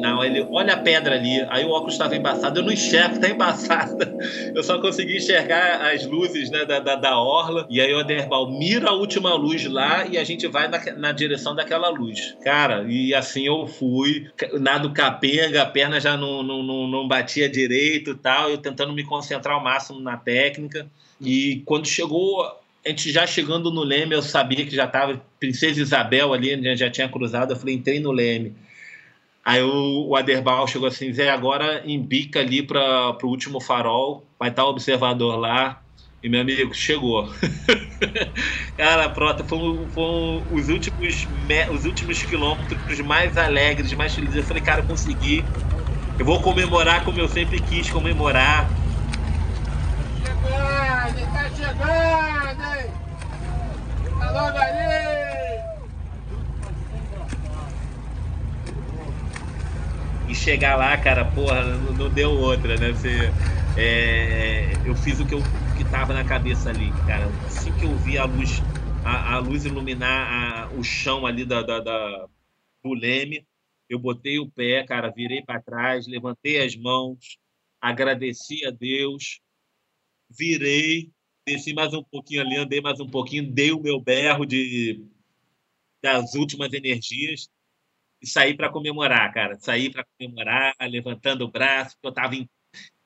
[0.00, 3.28] Não, ele olha a pedra ali, aí o óculos estava embaçado, eu não enxergo, tá
[3.28, 4.12] embaçada.
[4.52, 8.50] Eu só consegui enxergar as luzes né, da, da, da orla, e aí o Aderbal
[8.50, 12.36] mira a última luz lá e a gente vai na, na direção daquela luz.
[12.42, 17.48] Cara, e assim eu fui, nado capenga, a perna já não, não, não, não batia
[17.48, 20.88] direito e tal, eu tentando me concentrar ao máximo na técnica.
[21.20, 22.44] E quando chegou
[22.86, 26.56] a gente já chegando no Leme, eu sabia que já estava Princesa Isabel ali, a
[26.56, 28.54] gente já tinha cruzado, eu falei, entrei no Leme.
[29.44, 34.50] Aí o, o Aderbal chegou assim, Zé, agora embica ali para o último farol, vai
[34.50, 35.82] estar o observador lá.
[36.22, 37.28] E meu amigo, chegou.
[38.76, 41.28] Cara, pronto, foram, foram os, últimos,
[41.70, 44.36] os últimos quilômetros mais alegres, mais felizes.
[44.36, 45.52] Eu falei, cara, eu consegui.
[46.18, 48.85] Eu vou comemorar como eu sempre quis comemorar.
[50.48, 52.90] Ele tá chegando, hein?
[54.18, 55.56] Tá logo ali!
[60.28, 62.90] e chegar lá, cara, porra, não, não deu outra, né?
[62.92, 63.30] Você,
[63.76, 65.40] é, eu fiz o que eu
[65.76, 67.26] que tava na cabeça ali, cara.
[67.46, 68.60] Assim que eu vi a luz,
[69.04, 72.26] a, a luz iluminar a- o chão ali da, da, da-
[72.82, 73.46] do leme,
[73.88, 77.38] eu botei o pé, cara, virei para trás, levantei as mãos,
[77.80, 79.40] agradeci a Deus,
[80.30, 81.10] virei,
[81.46, 85.04] desci mais um pouquinho ali, andei mais um pouquinho, dei o meu berro de
[86.02, 87.48] das últimas energias
[88.22, 89.58] e saí para comemorar, cara.
[89.58, 92.48] Saí para comemorar, levantando o braço, porque eu estava em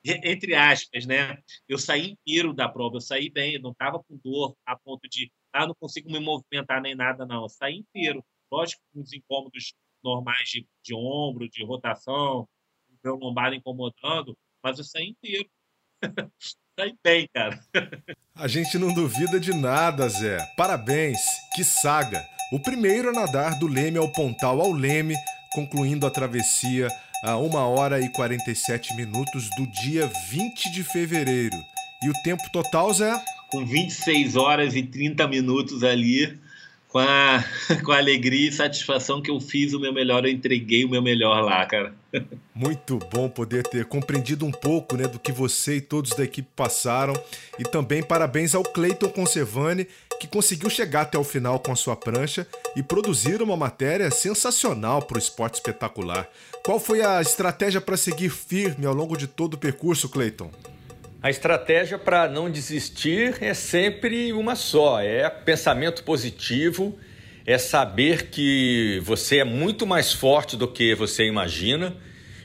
[0.03, 1.37] entre aspas, né?
[1.67, 5.07] Eu saí inteiro da prova, eu saí bem, eu não estava com dor a ponto
[5.07, 7.43] de, ah, não consigo me movimentar nem nada, não.
[7.43, 8.25] Eu saí inteiro.
[8.51, 12.49] Lógico, com os incômodos normais de, de ombro, de rotação,
[13.03, 15.49] meu lombar incomodando, mas eu saí inteiro.
[16.79, 17.59] saí bem, cara.
[18.35, 20.37] A gente não duvida de nada, Zé.
[20.57, 21.19] Parabéns,
[21.55, 22.23] que saga!
[22.51, 25.15] O primeiro a nadar do Leme ao Pontal ao Leme,
[25.53, 26.89] concluindo a travessia
[27.23, 31.55] a 1 hora e 47 minutos do dia 20 de fevereiro.
[32.03, 33.13] E o tempo total, Zé?
[33.49, 36.39] Com 26 horas e 30 minutos ali,
[36.91, 37.43] com a,
[37.83, 41.01] com a alegria e satisfação que eu fiz o meu melhor, eu entreguei o meu
[41.01, 41.93] melhor lá, cara.
[42.53, 46.49] Muito bom poder ter compreendido um pouco né, do que você e todos da equipe
[46.55, 47.13] passaram.
[47.57, 49.87] E também parabéns ao Cleiton Conservani,
[50.19, 55.01] que conseguiu chegar até o final com a sua prancha e produzir uma matéria sensacional
[55.01, 56.29] para o esporte espetacular.
[56.63, 60.51] Qual foi a estratégia para seguir firme ao longo de todo o percurso, Cleiton?
[61.23, 66.97] A estratégia para não desistir é sempre uma só: é pensamento positivo,
[67.45, 71.95] é saber que você é muito mais forte do que você imagina.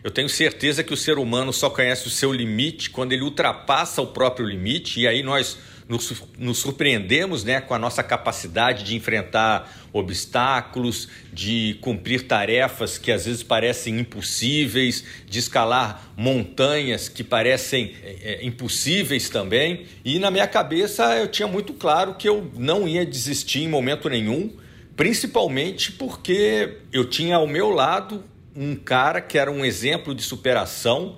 [0.04, 4.02] Eu tenho certeza que o ser humano só conhece o seu limite quando ele ultrapassa
[4.02, 5.58] o próprio limite, e aí nós
[5.88, 13.12] nos, nos surpreendemos né, com a nossa capacidade de enfrentar obstáculos, de cumprir tarefas que
[13.12, 19.86] às vezes parecem impossíveis, de escalar montanhas que parecem é, é, impossíveis também.
[20.04, 24.08] E na minha cabeça eu tinha muito claro que eu não ia desistir em momento
[24.08, 24.50] nenhum,
[24.96, 28.24] principalmente porque eu tinha ao meu lado
[28.56, 31.16] um cara que era um exemplo de superação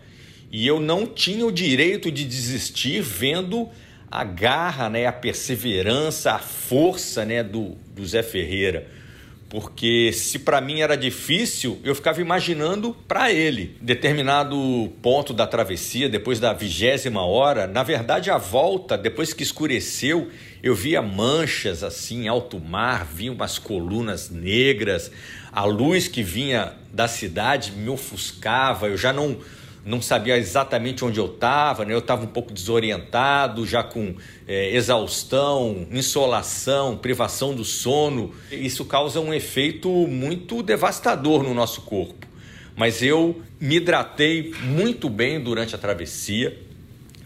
[0.51, 3.69] e eu não tinha o direito de desistir vendo
[4.11, 8.87] a garra, né, a perseverança, a força né, do, do Zé Ferreira.
[9.49, 13.79] Porque se para mim era difícil, eu ficava imaginando para ele.
[13.81, 20.29] Determinado ponto da travessia, depois da vigésima hora, na verdade a volta, depois que escureceu,
[20.63, 25.11] eu via manchas assim, alto mar, via umas colunas negras,
[25.51, 29.39] a luz que vinha da cidade me ofuscava, eu já não
[29.85, 31.95] não sabia exatamente onde eu estava, né?
[31.95, 34.15] eu estava um pouco desorientado, já com
[34.47, 38.35] é, exaustão, insolação, privação do sono.
[38.51, 42.27] Isso causa um efeito muito devastador no nosso corpo.
[42.77, 46.57] Mas eu me hidratei muito bem durante a travessia,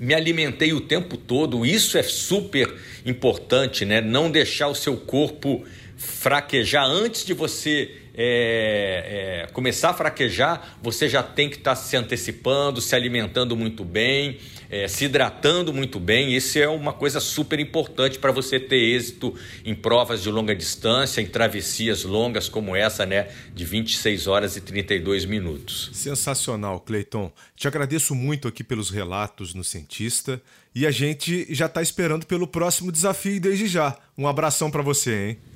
[0.00, 2.74] me alimentei o tempo todo, isso é super
[3.04, 4.00] importante, né?
[4.00, 5.64] Não deixar o seu corpo
[5.96, 11.76] fraquejar antes de você é, é, começar a fraquejar, você já tem que estar tá
[11.76, 14.38] se antecipando, se alimentando muito bem,
[14.70, 16.34] é, se hidratando muito bem.
[16.34, 19.34] Isso é uma coisa super importante para você ter êxito
[19.64, 24.60] em provas de longa distância, em travessias longas como essa, né, de 26 horas e
[24.60, 25.90] 32 minutos.
[25.92, 27.32] Sensacional, Cleiton.
[27.56, 30.40] Te agradeço muito aqui pelos relatos no Cientista
[30.74, 33.96] e a gente já está esperando pelo próximo desafio desde já.
[34.16, 35.51] Um abração para você, hein?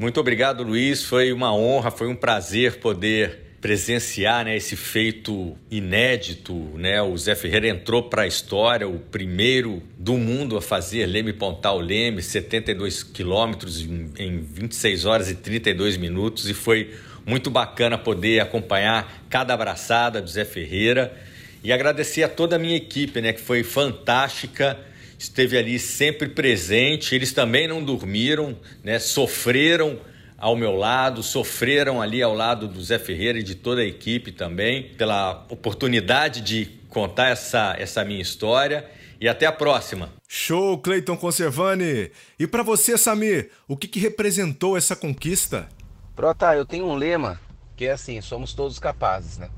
[0.00, 1.04] Muito obrigado, Luiz.
[1.04, 6.54] Foi uma honra, foi um prazer poder presenciar né, esse feito inédito.
[6.78, 7.02] Né?
[7.02, 11.78] O Zé Ferreira entrou para a história, o primeiro do mundo a fazer Leme Pontal
[11.78, 16.94] Leme, 72 quilômetros em 26 horas e 32 minutos, e foi
[17.26, 21.14] muito bacana poder acompanhar cada abraçada do Zé Ferreira
[21.62, 24.78] e agradecer a toda a minha equipe, né, que foi fantástica,
[25.20, 27.14] esteve ali sempre presente.
[27.14, 30.00] Eles também não dormiram, né, sofreram
[30.38, 34.32] ao meu lado, sofreram ali ao lado do Zé Ferreira e de toda a equipe
[34.32, 38.90] também, pela oportunidade de contar essa, essa minha história.
[39.20, 40.08] E até a próxima.
[40.26, 42.10] Show, Cleiton Conservani!
[42.38, 45.68] E para você, Samir, o que, que representou essa conquista?
[46.16, 47.38] Prota, eu tenho um lema
[47.76, 49.50] que é assim: somos todos capazes, né?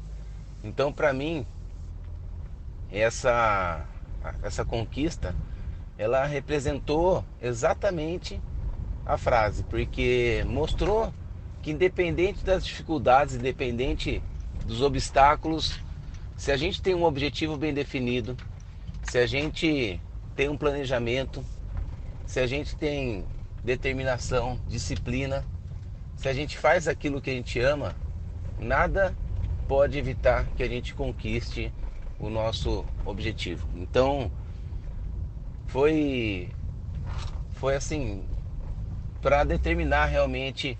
[0.64, 1.46] Então, para mim,
[2.90, 3.86] essa,
[4.42, 5.32] essa conquista
[5.99, 8.40] ela representou exatamente
[9.05, 11.12] a frase, porque mostrou
[11.61, 14.22] que independente das dificuldades, independente
[14.66, 15.80] dos obstáculos,
[16.36, 18.36] se a gente tem um objetivo bem definido,
[19.03, 20.01] se a gente
[20.34, 21.45] tem um planejamento,
[22.26, 23.24] se a gente tem
[23.62, 25.45] determinação, disciplina,
[26.16, 27.95] se a gente faz aquilo que a gente ama,
[28.59, 29.14] nada
[29.68, 31.72] pode evitar que a gente conquiste
[32.18, 33.68] o nosso objetivo.
[33.76, 34.30] Então,
[35.72, 36.50] foi
[37.54, 38.22] foi assim
[39.22, 40.78] para determinar realmente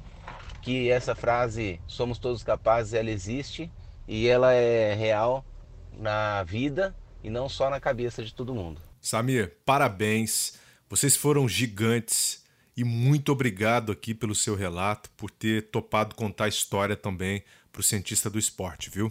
[0.61, 3.71] que essa frase somos todos capazes, ela existe
[4.07, 5.45] e ela é real
[5.93, 8.81] na vida e não só na cabeça de todo mundo.
[9.01, 10.55] Samir, parabéns.
[10.89, 12.45] Vocês foram gigantes
[12.77, 17.81] e muito obrigado aqui pelo seu relato, por ter topado contar a história também para
[17.81, 19.11] o cientista do esporte, viu?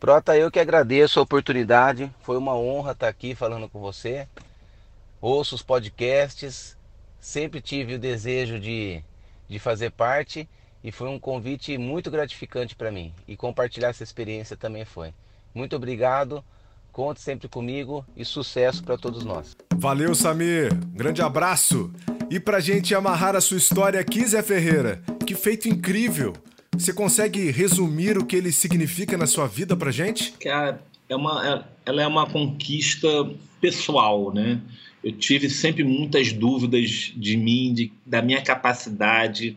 [0.00, 2.10] Prota, eu que agradeço a oportunidade.
[2.22, 4.28] Foi uma honra estar aqui falando com você.
[5.20, 6.76] Ouço os podcasts,
[7.18, 9.02] sempre tive o desejo de,
[9.48, 10.48] de fazer parte
[10.82, 13.12] e foi um convite muito gratificante para mim.
[13.26, 15.12] E compartilhar essa experiência também foi.
[15.52, 16.44] Muito obrigado,
[16.92, 19.56] conte sempre comigo e sucesso para todos nós.
[19.74, 20.72] Valeu, Samir.
[20.94, 21.92] Grande abraço.
[22.30, 26.32] E para gente amarrar a sua história aqui, Zé Ferreira, que feito incrível.
[26.72, 30.32] Você consegue resumir o que ele significa na sua vida para gente?
[30.32, 33.08] Cara, é uma, é, ela é uma conquista
[33.60, 34.60] pessoal, né?
[35.08, 39.56] Eu tive sempre muitas dúvidas de mim, de, da minha capacidade,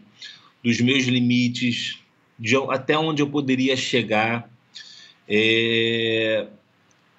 [0.63, 1.99] dos meus limites,
[2.39, 4.49] de até onde eu poderia chegar.
[5.27, 6.47] É,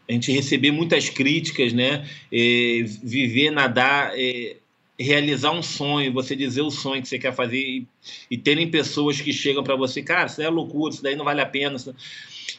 [0.09, 2.09] a gente receber muitas críticas, né?
[2.33, 4.57] É, viver, nadar, é,
[4.99, 7.87] realizar um sonho, você dizer o sonho que você quer fazer e,
[8.31, 11.43] e terem pessoas que chegam para você, cara, isso é loucura, isso daí não vale
[11.43, 11.77] a pena.
[11.77, 11.95] Isso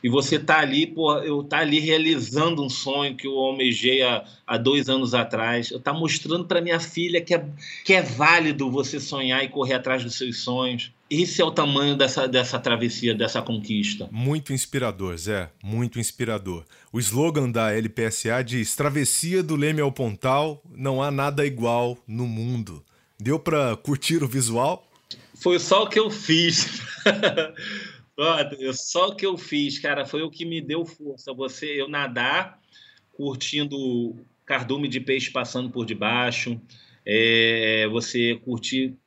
[0.02, 4.24] e você tá ali, pô, eu tá ali realizando um sonho que eu almejei há,
[4.48, 5.72] há dois anos atrás.
[5.72, 7.46] Eu tá mostrando para minha filha que é,
[7.84, 10.92] que é válido você sonhar e correr atrás dos seus sonhos.
[11.10, 14.10] Esse é o tamanho dessa, dessa travessia, dessa conquista.
[14.12, 15.50] Muito inspirador, Zé.
[15.64, 16.64] Muito inspirador.
[16.92, 22.26] O slogan da LPSA diz: Travessia do Leme ao Pontal, não há nada igual no
[22.26, 22.84] mundo.
[23.20, 24.88] Deu para curtir o visual?
[25.36, 26.82] Foi só o que eu fiz.
[28.74, 31.34] só o que eu fiz, cara, foi o que me deu força.
[31.34, 32.60] Você, eu nadar,
[33.12, 36.60] curtindo cardume de peixe passando por debaixo,
[37.06, 38.98] é, você curtir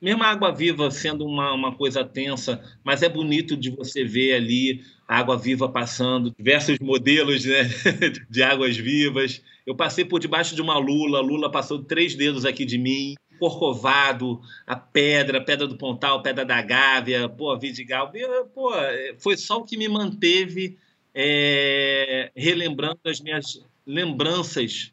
[0.00, 4.34] mesmo a água viva sendo uma, uma coisa tensa, mas é bonito de você ver
[4.34, 7.68] ali a água viva passando, diversos modelos né,
[8.30, 9.42] de águas vivas.
[9.66, 13.14] Eu passei por debaixo de uma lula, a lula passou três dedos aqui de mim.
[13.38, 18.12] Corcovado, a pedra, pedra do Pontal, pedra da Gávea, pô, Vidigal,
[18.54, 18.70] pô,
[19.18, 20.76] foi só o que me manteve
[21.14, 24.92] é, relembrando as minhas lembranças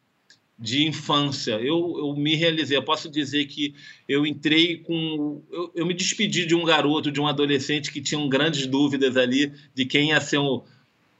[0.58, 1.54] de infância.
[1.54, 3.76] Eu, eu me realizei, eu posso dizer que
[4.08, 5.42] eu entrei com.
[5.52, 9.52] Eu, eu me despedi de um garoto, de um adolescente que tinham grandes dúvidas ali
[9.74, 10.64] de quem ia ser o,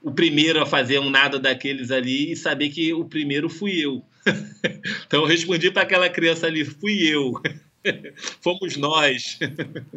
[0.02, 4.02] o primeiro a fazer um nada daqueles ali e saber que o primeiro fui eu.
[5.06, 7.40] então eu respondi para aquela criança ali: fui eu.
[8.42, 9.38] Fomos nós.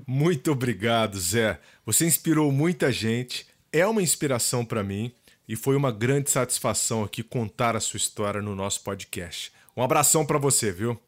[0.05, 1.59] Muito obrigado, Zé.
[1.85, 5.11] Você inspirou muita gente, é uma inspiração para mim
[5.47, 9.51] e foi uma grande satisfação aqui contar a sua história no nosso podcast.
[9.75, 10.99] Um abração para você, viu?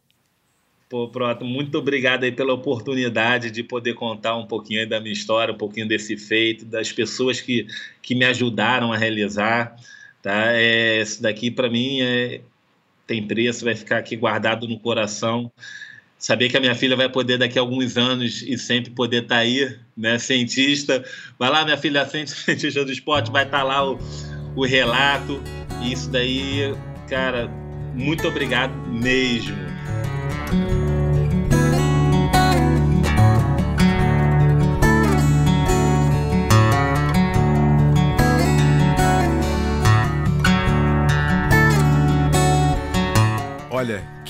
[0.90, 5.54] Pô, Proto, muito obrigado aí pela oportunidade de poder contar um pouquinho da minha história,
[5.54, 7.66] um pouquinho desse feito, das pessoas que,
[8.02, 9.76] que me ajudaram a realizar.
[10.22, 10.52] Tá?
[10.52, 12.42] É, isso daqui, para mim, é,
[13.12, 15.52] tem preço, vai ficar aqui guardado no coração.
[16.18, 19.36] Saber que a minha filha vai poder, daqui a alguns anos, e sempre poder estar
[19.36, 20.18] tá aí, né?
[20.18, 21.04] Cientista.
[21.38, 24.00] Vai lá, minha filha, cientista do esporte, vai estar tá lá o,
[24.56, 25.42] o relato.
[25.84, 26.74] Isso daí,
[27.10, 27.50] cara,
[27.94, 29.71] muito obrigado mesmo.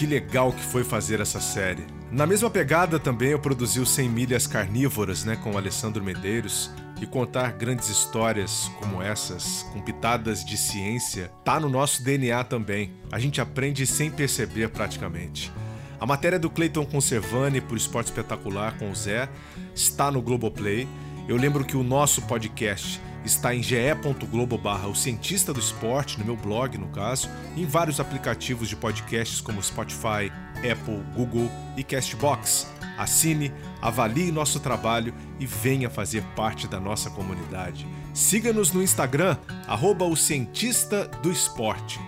[0.05, 1.85] Legal que foi fazer essa série.
[2.11, 6.69] Na mesma pegada também eu produzi o 100 Milhas Carnívoras, né, com o Alessandro Medeiros,
[7.01, 12.93] e contar grandes histórias como essas, com pitadas de ciência, tá no nosso DNA também.
[13.11, 15.51] A gente aprende sem perceber praticamente.
[15.99, 19.29] A matéria do Clayton Conservani por Esporte Espetacular com o Zé
[19.73, 20.87] está no Globoplay.
[21.27, 26.25] Eu lembro que o nosso podcast está em ge.globo barra o cientista do esporte, no
[26.25, 32.67] meu blog no caso, em vários aplicativos de podcasts como Spotify, Apple, Google e Castbox.
[32.97, 33.51] Assine,
[33.81, 37.87] avalie nosso trabalho e venha fazer parte da nossa comunidade.
[38.13, 41.99] Siga-nos no Instagram, arroba o Cientista do Esporte.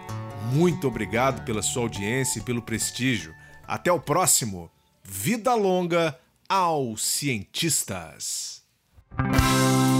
[0.51, 3.33] Muito obrigado pela sua audiência e pelo prestígio.
[3.65, 4.69] Até o próximo.
[5.03, 8.52] Vida longa aos cientistas.
[9.15, 9.92] Thank you.